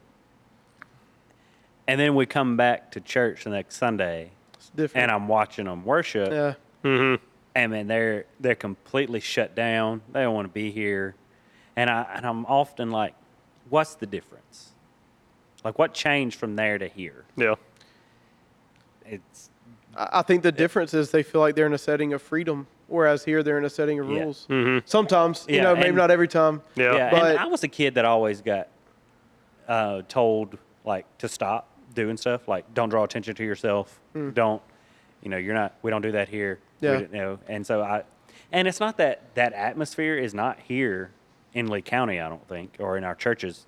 and 1.87 2.01
then 2.01 2.15
we 2.15 2.27
come 2.27 2.57
back 2.57 2.91
to 2.93 3.01
church 3.01 3.45
the 3.45 3.51
next 3.51 3.77
Sunday, 3.77 4.31
it's 4.55 4.71
different. 4.71 5.03
and 5.05 5.11
I'm 5.13 5.29
watching 5.29 5.67
them 5.67 5.85
worship. 5.85 6.31
yeah. 6.31 6.55
Mm-hmm. 6.85 7.25
and 7.55 7.73
man, 7.73 7.87
they're 7.87 8.27
they're 8.39 8.55
completely 8.55 9.21
shut 9.21 9.55
down. 9.55 10.03
They 10.13 10.23
don't 10.23 10.35
want 10.35 10.47
to 10.49 10.53
be 10.53 10.71
here, 10.71 11.15
and 11.75 11.89
I 11.91 12.07
and 12.15 12.27
I'm 12.27 12.45
often 12.47 12.91
like, 12.91 13.15
what's 13.71 13.95
the 13.95 14.07
difference? 14.07 14.73
Like, 15.67 15.81
what 15.81 15.93
changed 15.93 16.39
from 16.39 16.55
there 16.55 16.79
to 16.79 16.87
here? 16.87 17.25
Yeah. 17.37 17.57
It's 19.05 19.51
I 19.97 20.21
I 20.21 20.23
think 20.23 20.45
the 20.45 20.53
difference 20.53 20.95
is 20.95 21.11
they 21.11 21.25
feel 21.25 21.41
like 21.41 21.57
they're 21.57 21.67
in 21.67 21.73
a 21.73 21.79
setting 21.79 22.13
of 22.13 22.23
freedom, 22.23 22.69
whereas 22.87 23.25
here 23.25 23.43
they're 23.43 23.59
in 23.59 23.65
a 23.65 23.71
setting 23.71 23.99
of 23.99 24.09
Yeah. 24.09 24.21
rules. 24.21 24.47
Sometimes, 24.85 25.45
you 25.49 25.57
Yeah, 25.57 25.63
know, 25.65 25.75
maybe 25.75 25.89
and- 25.89 25.97
not 25.97 26.13
every 26.13 26.29
time. 26.29 26.63
Yeah. 26.77 26.95
Yeah, 26.95 27.11
But- 27.11 27.31
and 27.33 27.39
I 27.41 27.47
was 27.47 27.65
a 27.65 27.69
kid 27.69 27.95
that 27.97 28.05
always 28.05 28.41
got 28.43 28.69
uh, 29.67 30.03
told 30.07 30.57
like 30.85 31.05
to 31.19 31.27
stop 31.29 31.67
doing 31.95 32.17
stuff, 32.17 32.47
like 32.47 32.73
don't 32.75 32.89
draw 32.91 33.03
attention 33.03 33.35
to 33.35 33.43
yourself, 33.45 33.99
don't, 34.35 34.63
you 35.21 35.29
know, 35.31 35.37
you're 35.37 35.55
not. 35.55 35.75
We 35.83 35.91
don't 35.91 36.03
do 36.03 36.13
that 36.13 36.29
here. 36.29 36.61
Yeah. 36.81 36.93
don't- 36.93 37.13
you 37.13 37.19
know, 37.19 37.39
and 37.49 37.67
so 37.67 37.83
I, 37.83 38.05
and 38.53 38.69
it's 38.69 38.79
not 38.79 38.99
that 38.99 39.35
that 39.35 39.53
atmosphere 39.55 40.17
is 40.17 40.33
not 40.33 40.61
here 40.61 41.11
in 41.55 41.67
Lee 41.67 41.83
County, 41.83 42.21
I 42.21 42.29
don't 42.29 42.47
think, 42.47 42.77
or 42.79 42.97
in 42.97 43.03
our 43.03 43.17
churches, 43.17 43.67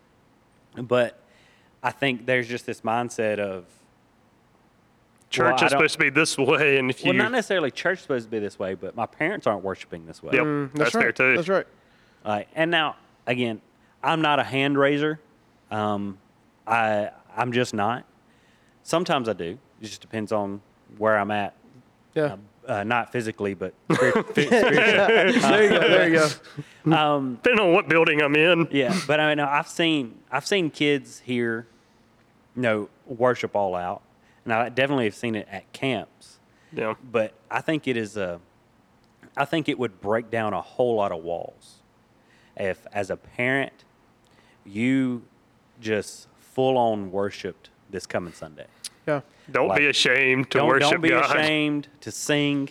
but 0.76 1.19
I 1.82 1.90
think 1.90 2.26
there's 2.26 2.49
just 2.49 2.66
this 2.66 2.80
mindset 2.80 3.38
of 3.38 3.64
Church 5.30 5.56
Well, 5.56 5.64
is 5.64 5.70
supposed 5.73 5.92
to 5.92 5.99
be 5.99 6.11
this 6.11 6.38
way, 6.38 6.78
and 6.78 6.88
if 6.88 7.04
you 7.04 7.11
well, 7.11 7.18
not 7.18 7.32
necessarily 7.32 7.70
church 7.70 7.99
is 7.99 8.02
supposed 8.02 8.25
to 8.25 8.30
be 8.30 8.38
this 8.38 8.58
way, 8.58 8.75
but 8.75 8.97
my 8.97 9.04
parents 9.04 9.47
aren't 9.47 9.62
worshiping 9.62 10.06
this 10.06 10.23
way. 10.23 10.30
Yep. 10.32 10.42
Mm, 10.42 10.73
That's 10.73 10.94
right. 10.94 11.02
fair, 11.02 11.12
too. 11.12 11.37
That's 11.37 11.49
right. 11.49 11.66
Uh, 12.25 12.42
and 12.54 12.70
now, 12.70 12.97
again, 13.26 13.61
I'm 14.02 14.23
not 14.23 14.38
a 14.38 14.44
hand 14.44 14.78
raiser. 14.78 15.20
Um, 15.70 16.18
I 16.66 17.11
I'm 17.37 17.52
just 17.52 17.75
not. 17.75 18.04
Sometimes 18.82 19.28
I 19.28 19.35
do. 19.35 19.58
It 19.80 19.85
just 19.85 20.00
depends 20.00 20.32
on 20.32 20.62
where 20.97 21.18
I'm 21.18 21.30
at. 21.30 21.54
Yeah. 22.14 22.37
Uh, 22.68 22.84
not 22.84 23.10
physically, 23.10 23.54
but 23.54 23.72
spirit, 23.92 24.26
fi- 24.34 24.44
spiritually. 24.46 24.76
there 24.76 25.62
you 25.64 25.70
go. 25.70 25.80
There 25.88 26.08
you 26.10 26.18
go. 26.84 26.92
Um, 26.94 27.34
depending 27.42 27.66
on 27.66 27.72
what 27.72 27.88
building 27.88 28.20
I'm 28.20 28.37
in. 28.37 28.68
yeah, 28.70 28.94
but 29.06 29.18
I 29.20 29.34
mean, 29.34 29.40
I've 29.40 29.68
seen 29.68 30.18
I've 30.30 30.46
seen 30.46 30.70
kids 30.70 31.20
here, 31.20 31.66
you 32.54 32.60
know, 32.62 32.88
worship 33.06 33.56
all 33.56 33.75
out, 33.75 34.02
and 34.44 34.52
I 34.52 34.68
definitely 34.68 35.06
have 35.06 35.14
seen 35.14 35.34
it 35.34 35.48
at 35.50 35.72
camps. 35.72 36.38
Yeah. 36.72 36.94
but 37.10 37.32
I 37.50 37.62
think 37.62 37.88
it 37.88 37.96
is 37.96 38.18
a, 38.18 38.40
I 39.34 39.46
think 39.46 39.70
it 39.70 39.78
would 39.78 40.02
break 40.02 40.30
down 40.30 40.52
a 40.52 40.60
whole 40.60 40.96
lot 40.96 41.12
of 41.12 41.22
walls 41.25 41.76
if, 42.58 42.87
as 42.92 43.08
a 43.08 43.16
parent, 43.16 43.72
you 44.66 45.22
just 45.80 46.28
full 46.38 46.76
on 46.76 47.10
worshipped 47.10 47.70
this 47.88 48.04
coming 48.04 48.34
Sunday. 48.34 48.66
Yeah. 49.08 49.20
Don't 49.50 49.68
Like, 49.68 49.78
be 49.78 49.86
ashamed 49.86 50.50
to 50.50 50.58
don't 50.58 50.68
worship 50.68 50.90
don't 50.90 51.00
be 51.00 51.08
God. 51.08 51.34
ashamed 51.34 51.88
to 52.02 52.10
sing. 52.10 52.68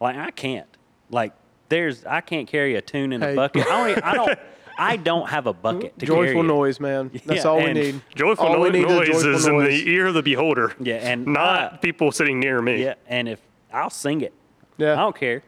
Like 0.00 0.16
I 0.16 0.30
can't. 0.30 0.68
Like 1.10 1.32
there's 1.68 2.04
I 2.04 2.20
can't 2.20 2.46
carry 2.46 2.76
a 2.76 2.80
tune 2.80 3.12
in 3.12 3.20
Hey. 3.20 3.32
a 3.32 3.36
bucket. 3.36 3.66
I 3.66 3.94
don't. 3.94 4.04
I 4.04 4.14
don't. 4.14 4.38
I 4.76 4.96
don't 4.96 5.28
have 5.28 5.46
a 5.46 5.52
bucket 5.52 5.96
to 6.00 6.06
carry 6.06 6.26
Joyful 6.28 6.42
noise, 6.42 6.80
man. 6.80 7.08
That's 7.26 7.44
Yeah, 7.44 7.50
all 7.50 7.58
we 7.62 7.72
need. 7.72 8.00
Joyful 8.16 8.46
all 8.46 8.60
we 8.60 8.70
no- 8.70 8.78
need 8.80 8.88
noise 8.88 9.08
is, 9.08 9.24
is, 9.24 9.44
joyful 9.44 9.60
in 9.60 9.66
the 9.66 9.88
ear 9.88 10.06
of 10.08 10.14
the 10.14 10.22
beholder. 10.22 10.74
Yeah, 10.80 10.96
and 10.96 11.26
not 11.26 11.74
I- 11.74 11.76
people 11.76 12.10
sitting 12.12 12.40
near 12.40 12.60
me. 12.60 12.82
Yeah, 12.82 12.94
and 13.06 13.28
if 13.28 13.40
I'll 13.72 13.90
sing 13.90 14.20
it, 14.22 14.32
Yeah. 14.76 14.94
I 14.94 14.96
don't 14.96 15.14
care. 15.16 15.42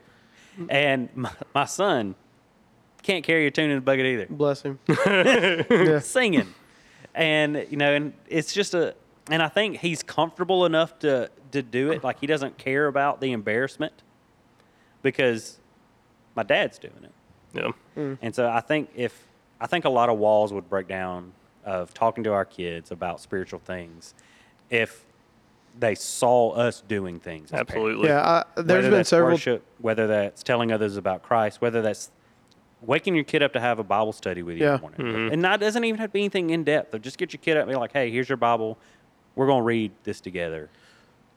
And 0.68 1.08
my, 1.16 1.30
my 1.54 1.64
son 1.64 2.14
can't 3.02 3.24
carry 3.24 3.46
a 3.48 3.50
tune 3.50 3.70
in 3.70 3.78
a 3.78 3.80
bucket 3.80 4.06
either. 4.06 4.26
Bless 4.30 4.62
him. 4.62 4.78
yeah. 4.88 5.98
singing, 5.98 6.54
and 7.14 7.66
you 7.68 7.76
know, 7.76 7.92
and 7.94 8.12
it's 8.28 8.52
just 8.52 8.74
a, 8.74 8.94
and 9.30 9.42
I 9.42 9.48
think 9.48 9.78
he's 9.78 10.02
comfortable 10.02 10.64
enough 10.66 10.98
to 11.00 11.30
to 11.52 11.62
do 11.62 11.90
it. 11.92 12.02
Like 12.04 12.20
he 12.20 12.26
doesn't 12.26 12.58
care 12.58 12.86
about 12.86 13.20
the 13.20 13.32
embarrassment 13.32 14.02
because 15.02 15.58
my 16.34 16.42
dad's 16.42 16.78
doing 16.78 16.94
it, 17.04 17.12
Yeah. 17.54 17.70
Mm. 17.96 18.18
and 18.20 18.34
so 18.34 18.48
I 18.48 18.60
think 18.60 18.90
if 18.94 19.26
I 19.60 19.66
think 19.66 19.84
a 19.84 19.90
lot 19.90 20.08
of 20.08 20.18
walls 20.18 20.52
would 20.52 20.68
break 20.68 20.88
down 20.88 21.32
of 21.64 21.94
talking 21.94 22.24
to 22.24 22.32
our 22.32 22.44
kids 22.44 22.90
about 22.90 23.20
spiritual 23.20 23.58
things 23.60 24.14
if 24.70 25.04
they 25.78 25.94
saw 25.94 26.50
us 26.50 26.82
doing 26.86 27.18
things. 27.20 27.52
Absolutely. 27.52 28.08
Yeah. 28.08 28.20
I, 28.22 28.44
there's 28.56 28.66
whether 28.68 28.82
been 28.82 28.90
that's 28.92 29.08
several. 29.10 29.32
worship, 29.32 29.62
whether 29.78 30.06
that's 30.06 30.42
telling 30.42 30.72
others 30.72 30.96
about 30.96 31.22
Christ, 31.22 31.60
whether 31.60 31.82
that's 31.82 32.10
waking 32.82 33.14
your 33.14 33.24
kid 33.24 33.42
up 33.42 33.52
to 33.54 33.60
have 33.60 33.78
a 33.78 33.84
Bible 33.84 34.12
study 34.12 34.42
with 34.42 34.56
you 34.56 34.64
Yeah. 34.64 34.74
in 34.76 34.76
the 34.76 34.80
morning. 34.80 35.00
Mm-hmm. 35.00 35.32
And 35.34 35.44
that 35.44 35.60
doesn't 35.60 35.82
even 35.84 35.98
have 35.98 36.10
to 36.10 36.12
be 36.14 36.20
anything 36.20 36.50
in 36.50 36.64
depth. 36.64 36.94
Or 36.94 36.98
just 36.98 37.18
get 37.18 37.32
your 37.32 37.40
kid 37.42 37.56
up 37.56 37.62
and 37.64 37.70
be 37.70 37.76
like, 37.76 37.92
hey, 37.92 38.10
here's 38.10 38.28
your 38.28 38.36
Bible. 38.36 38.78
We're 39.36 39.46
gonna 39.46 39.62
read 39.62 39.92
this 40.02 40.20
together. 40.20 40.68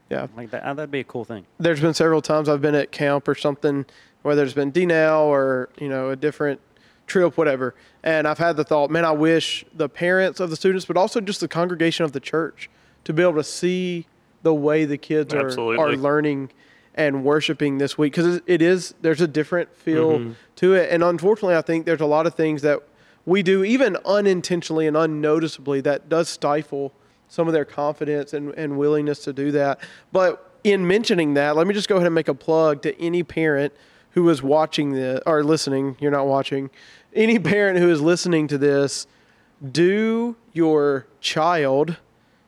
Yeah. 0.09 0.27
Like 0.35 0.49
that 0.51 0.63
that'd 0.63 0.89
be 0.89 1.01
a 1.01 1.03
cool 1.03 1.23
thing. 1.23 1.45
there's 1.59 1.81
been 1.81 1.93
several 1.93 2.21
times 2.21 2.49
I've 2.49 2.61
been 2.61 2.75
at 2.75 2.91
camp 2.91 3.27
or 3.27 3.35
something, 3.35 3.85
whether 4.23 4.43
it's 4.43 4.53
been 4.53 4.71
DNOW 4.71 5.25
or 5.25 5.69
you 5.77 5.87
know 5.87 6.09
a 6.09 6.15
different 6.15 6.59
trip, 7.05 7.37
whatever, 7.37 7.75
and 8.03 8.27
I've 8.27 8.37
had 8.37 8.55
the 8.55 8.63
thought, 8.63 8.89
man, 8.89 9.05
I 9.05 9.11
wish 9.11 9.65
the 9.73 9.89
parents 9.89 10.39
of 10.39 10.49
the 10.49 10.55
students, 10.55 10.85
but 10.85 10.97
also 10.97 11.19
just 11.19 11.39
the 11.39 11.47
congregation 11.47 12.05
of 12.05 12.11
the 12.11 12.19
church, 12.19 12.69
to 13.03 13.13
be 13.13 13.21
able 13.21 13.35
to 13.35 13.43
see 13.43 14.07
the 14.41 14.53
way 14.53 14.85
the 14.85 14.97
kids 14.97 15.33
are 15.33 15.47
Absolutely. 15.47 15.77
are 15.77 15.97
learning 15.97 16.51
and 16.95 17.23
worshiping 17.23 17.77
this 17.77 17.97
week 17.97 18.13
because 18.13 18.41
it 18.45 18.61
is 18.61 18.93
there's 19.01 19.21
a 19.21 19.27
different 19.27 19.75
feel 19.75 20.19
mm-hmm. 20.19 20.31
to 20.55 20.73
it, 20.73 20.91
and 20.91 21.03
unfortunately, 21.03 21.55
I 21.55 21.61
think 21.61 21.85
there's 21.85 22.01
a 22.01 22.05
lot 22.05 22.25
of 22.25 22.33
things 22.33 22.61
that 22.63 22.81
we 23.25 23.43
do 23.43 23.63
even 23.63 23.97
unintentionally 24.05 24.87
and 24.87 24.97
unnoticeably 24.97 25.81
that 25.81 26.09
does 26.09 26.29
stifle 26.29 26.93
some 27.29 27.47
of 27.47 27.53
their 27.53 27.65
confidence 27.65 28.33
and, 28.33 28.53
and 28.55 28.77
willingness 28.77 29.23
to 29.23 29.31
do 29.31 29.51
that. 29.51 29.79
But 30.11 30.59
in 30.63 30.85
mentioning 30.85 31.35
that, 31.35 31.55
let 31.55 31.67
me 31.67 31.73
just 31.73 31.87
go 31.87 31.95
ahead 31.95 32.07
and 32.07 32.15
make 32.15 32.27
a 32.27 32.33
plug 32.33 32.81
to 32.81 33.01
any 33.01 33.23
parent 33.23 33.73
who 34.11 34.27
is 34.29 34.43
watching 34.43 34.91
this 34.91 35.21
or 35.25 35.43
listening. 35.43 35.95
You're 35.99 36.11
not 36.11 36.27
watching. 36.27 36.69
Any 37.13 37.39
parent 37.39 37.79
who 37.79 37.89
is 37.89 38.01
listening 38.01 38.47
to 38.49 38.57
this, 38.57 39.07
do 39.71 40.35
your 40.51 41.07
child, 41.21 41.97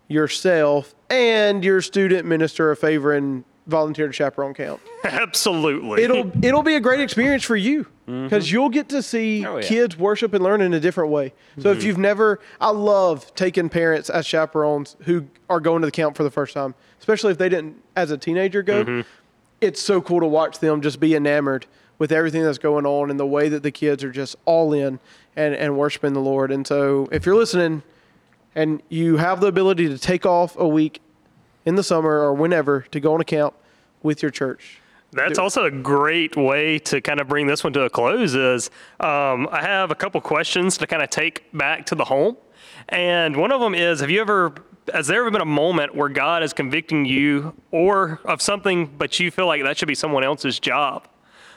yourself, 0.08 0.94
and 1.10 1.64
your 1.64 1.82
student 1.82 2.28
minister 2.28 2.72
a 2.72 2.76
favor 2.76 3.14
and 3.14 3.44
volunteer 3.68 4.08
to 4.08 4.14
chaperone 4.14 4.54
camp 4.54 4.82
Absolutely. 5.04 6.04
it'll 6.04 6.32
it'll 6.44 6.64
be 6.64 6.76
a 6.76 6.80
great 6.80 7.00
experience 7.00 7.44
for 7.44 7.56
you 7.56 7.86
because 8.12 8.46
mm-hmm. 8.46 8.54
you'll 8.54 8.70
get 8.70 8.90
to 8.90 9.02
see 9.02 9.46
Oh, 9.46 9.58
yeah. 9.58 9.68
kids 9.68 9.98
worship 9.98 10.34
and 10.34 10.44
learn 10.44 10.62
in 10.62 10.74
a 10.74 10.80
different 10.80 11.12
way. 11.12 11.34
So 11.60 11.72
if 11.72 11.78
mm-hmm. 11.78 11.88
you've 11.88 11.98
never, 11.98 12.40
I 12.60 12.72
love 12.72 13.34
taking 13.36 13.70
parents 13.70 14.10
as 14.10 14.26
chaperones 14.26 14.98
who 15.04 15.28
are 15.50 15.60
going 15.60 15.82
to 15.82 15.86
the 15.86 15.92
camp 15.92 16.18
for 16.18 16.24
the 16.24 16.32
first 16.32 16.54
time, 16.54 16.76
especially 17.00 17.32
if 17.32 17.38
they 17.38 17.48
didn't 17.48 17.82
as 17.96 18.12
a 18.12 18.18
teenager 18.18 18.64
go. 18.64 18.84
Mm-hmm. 18.84 19.08
It's 19.62 19.82
so 19.82 20.02
cool 20.02 20.20
to 20.20 20.28
watch 20.28 20.60
them 20.60 20.82
just 20.82 21.00
be 21.00 21.16
enamored 21.16 21.68
with 22.00 22.12
everything 22.12 22.44
that's 22.44 22.58
going 22.58 22.86
on 22.86 23.12
and 23.12 23.20
the 23.20 23.28
way 23.28 23.48
that 23.48 23.64
the 23.64 23.72
kids 23.72 24.04
are 24.04 24.12
just 24.12 24.36
all 24.46 24.74
in 24.74 25.00
and 25.36 25.56
and 25.56 25.78
worshiping 25.78 26.14
the 26.14 26.20
Lord. 26.20 26.52
And 26.52 26.68
so 26.68 27.08
if 27.12 27.26
you're 27.26 27.36
listening 27.36 27.84
and 28.56 28.82
you 28.90 29.18
have 29.18 29.40
the 29.40 29.48
ability 29.48 29.88
to 29.88 29.98
take 29.98 30.26
off 30.26 30.58
a 30.58 30.68
week 30.68 31.02
in 31.66 31.76
the 31.76 31.84
summer 31.84 32.20
or 32.20 32.34
whenever 32.34 32.82
to 32.92 33.00
go 33.00 33.14
on 33.14 33.22
a 33.22 33.26
camp 33.26 33.54
with 34.04 34.22
your 34.22 34.32
church. 34.32 34.82
That's 35.14 35.40
also 35.40 35.66
a 35.66 35.72
great 35.72 36.38
way 36.38 36.80
to 36.80 37.02
kind 37.02 37.20
of 37.20 37.28
bring 37.28 37.46
this 37.46 37.64
one 37.64 37.74
to 37.74 37.82
a 37.82 37.90
close. 37.90 38.34
Is 38.34 38.70
um, 39.00 39.48
I 39.52 39.62
have 39.62 39.92
a 39.92 39.96
couple 39.96 40.22
questions 40.22 40.78
to 40.78 40.88
kind 40.88 41.04
of 41.04 41.10
take 41.10 41.52
back 41.52 41.86
to 41.88 41.96
the 41.96 42.06
home, 42.06 42.38
and 42.88 43.36
one 43.36 43.52
of 43.52 43.60
them 43.60 43.76
is: 43.76 44.00
Have 44.00 44.10
you 44.10 44.22
ever, 44.22 44.54
has 44.94 45.08
there 45.08 45.20
ever 45.20 45.32
been 45.32 45.42
a 45.42 45.46
moment 45.46 45.96
where 45.96 46.08
God 46.08 46.44
is 46.44 46.54
convicting 46.54 47.04
you 47.04 47.54
or 47.72 48.22
of 48.24 48.42
something, 48.42 48.86
but 48.86 49.20
you 49.20 49.32
feel 49.32 49.48
like 49.48 49.64
that 49.64 49.78
should 49.78 49.90
be 49.90 49.96
someone 49.96 50.24
else's 50.24 50.60
job? 50.60 51.08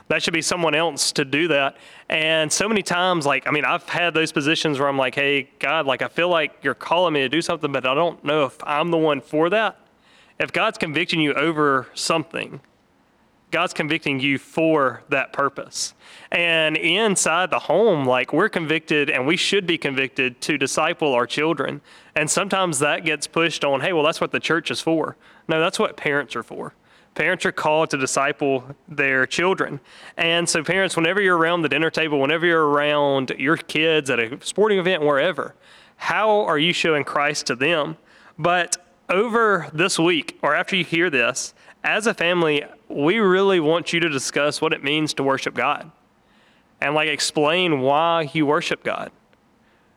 That 0.08 0.22
should 0.22 0.34
be 0.34 0.42
someone 0.42 0.74
else 0.74 1.12
to 1.12 1.24
do 1.24 1.48
that. 1.48 1.78
And 2.10 2.52
so 2.52 2.68
many 2.68 2.82
times, 2.82 3.24
like, 3.24 3.46
I 3.46 3.50
mean, 3.50 3.64
I've 3.64 3.88
had 3.88 4.12
those 4.12 4.32
positions 4.32 4.78
where 4.78 4.86
I'm 4.86 4.98
like, 4.98 5.14
hey, 5.14 5.48
God, 5.58 5.86
like, 5.86 6.02
I 6.02 6.08
feel 6.08 6.28
like 6.28 6.58
you're 6.62 6.74
calling 6.74 7.14
me 7.14 7.20
to 7.20 7.28
do 7.28 7.40
something, 7.40 7.72
but 7.72 7.86
I 7.86 7.94
don't 7.94 8.22
know 8.22 8.44
if 8.44 8.58
I'm 8.64 8.90
the 8.90 8.98
one 8.98 9.22
for 9.22 9.48
that. 9.48 9.78
If 10.38 10.52
God's 10.52 10.78
convicting 10.78 11.20
you 11.20 11.32
over 11.34 11.88
something, 11.94 12.60
God's 13.54 13.72
convicting 13.72 14.18
you 14.18 14.36
for 14.36 15.04
that 15.10 15.32
purpose. 15.32 15.94
And 16.32 16.76
inside 16.76 17.50
the 17.50 17.60
home, 17.60 18.04
like 18.04 18.32
we're 18.32 18.48
convicted 18.48 19.08
and 19.08 19.28
we 19.28 19.36
should 19.36 19.64
be 19.64 19.78
convicted 19.78 20.40
to 20.40 20.58
disciple 20.58 21.14
our 21.14 21.24
children. 21.24 21.80
And 22.16 22.28
sometimes 22.28 22.80
that 22.80 23.04
gets 23.04 23.28
pushed 23.28 23.64
on, 23.64 23.80
hey, 23.80 23.92
well, 23.92 24.02
that's 24.02 24.20
what 24.20 24.32
the 24.32 24.40
church 24.40 24.72
is 24.72 24.80
for. 24.80 25.16
No, 25.46 25.60
that's 25.60 25.78
what 25.78 25.96
parents 25.96 26.34
are 26.34 26.42
for. 26.42 26.74
Parents 27.14 27.46
are 27.46 27.52
called 27.52 27.90
to 27.90 27.96
disciple 27.96 28.74
their 28.88 29.24
children. 29.24 29.78
And 30.16 30.48
so, 30.48 30.64
parents, 30.64 30.96
whenever 30.96 31.22
you're 31.22 31.38
around 31.38 31.62
the 31.62 31.68
dinner 31.68 31.90
table, 31.90 32.18
whenever 32.18 32.44
you're 32.44 32.66
around 32.66 33.32
your 33.38 33.56
kids 33.56 34.10
at 34.10 34.18
a 34.18 34.36
sporting 34.44 34.80
event, 34.80 35.00
wherever, 35.04 35.54
how 35.96 36.40
are 36.40 36.58
you 36.58 36.72
showing 36.72 37.04
Christ 37.04 37.46
to 37.46 37.54
them? 37.54 37.98
But 38.36 38.83
over 39.08 39.68
this 39.72 39.98
week, 39.98 40.38
or 40.42 40.54
after 40.54 40.76
you 40.76 40.84
hear 40.84 41.10
this, 41.10 41.54
as 41.82 42.06
a 42.06 42.14
family, 42.14 42.64
we 42.88 43.18
really 43.18 43.60
want 43.60 43.92
you 43.92 44.00
to 44.00 44.08
discuss 44.08 44.60
what 44.60 44.72
it 44.72 44.82
means 44.82 45.14
to 45.14 45.22
worship 45.22 45.54
God 45.54 45.90
and 46.80 46.94
like 46.94 47.08
explain 47.08 47.80
why 47.80 48.30
you 48.32 48.46
worship 48.46 48.82
God. 48.82 49.10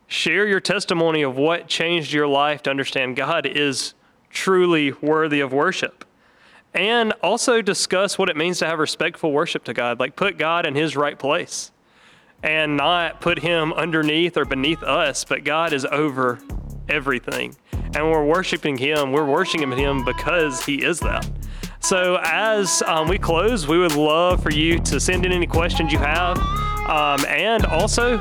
Share 0.06 0.46
your 0.46 0.60
testimony 0.60 1.22
of 1.22 1.36
what 1.36 1.68
changed 1.68 2.12
your 2.12 2.26
life 2.26 2.62
to 2.62 2.70
understand 2.70 3.16
God 3.16 3.46
is 3.46 3.94
truly 4.30 4.92
worthy 4.92 5.40
of 5.40 5.52
worship. 5.52 6.04
And 6.74 7.12
also 7.22 7.60
discuss 7.60 8.18
what 8.18 8.28
it 8.28 8.36
means 8.36 8.58
to 8.60 8.66
have 8.66 8.78
respectful 8.78 9.32
worship 9.32 9.64
to 9.64 9.74
God, 9.74 10.00
like 10.00 10.16
put 10.16 10.38
God 10.38 10.66
in 10.66 10.74
his 10.74 10.96
right 10.96 11.18
place 11.18 11.72
and 12.42 12.76
not 12.76 13.20
put 13.20 13.40
him 13.40 13.72
underneath 13.72 14.36
or 14.36 14.44
beneath 14.44 14.82
us, 14.82 15.24
but 15.24 15.44
God 15.44 15.72
is 15.72 15.84
over 15.86 16.38
everything. 16.88 17.56
And 17.94 18.10
we're 18.10 18.24
worshiping 18.24 18.76
him, 18.76 19.12
we're 19.12 19.24
worshiping 19.24 19.72
him 19.72 20.04
because 20.04 20.64
he 20.64 20.84
is 20.84 21.00
that. 21.00 21.28
So 21.80 22.18
as 22.22 22.82
um, 22.82 23.08
we 23.08 23.18
close, 23.18 23.66
we 23.66 23.78
would 23.78 23.94
love 23.94 24.42
for 24.42 24.50
you 24.50 24.78
to 24.80 25.00
send 25.00 25.24
in 25.24 25.32
any 25.32 25.46
questions 25.46 25.92
you 25.92 25.98
have, 25.98 26.38
um, 26.88 27.24
and 27.26 27.64
also 27.66 28.18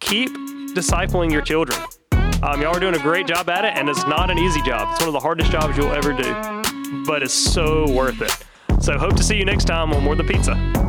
keep 0.00 0.30
discipling 0.74 1.30
your 1.30 1.42
children. 1.42 1.78
Um, 2.42 2.60
y'all 2.60 2.76
are 2.76 2.80
doing 2.80 2.96
a 2.96 3.02
great 3.02 3.26
job 3.26 3.48
at 3.50 3.64
it, 3.64 3.74
and 3.76 3.88
it's 3.88 4.06
not 4.06 4.30
an 4.30 4.38
easy 4.38 4.62
job. 4.62 4.88
It's 4.92 5.00
one 5.00 5.08
of 5.08 5.14
the 5.14 5.20
hardest 5.20 5.50
jobs 5.50 5.76
you'll 5.76 5.92
ever 5.92 6.12
do, 6.12 7.04
but 7.06 7.22
it's 7.22 7.34
so 7.34 7.90
worth 7.92 8.20
it. 8.20 8.82
So 8.82 8.98
hope 8.98 9.14
to 9.16 9.22
see 9.22 9.36
you 9.36 9.44
next 9.44 9.66
time 9.66 9.92
on 9.92 10.02
More 10.02 10.16
Than 10.16 10.26
Pizza. 10.26 10.81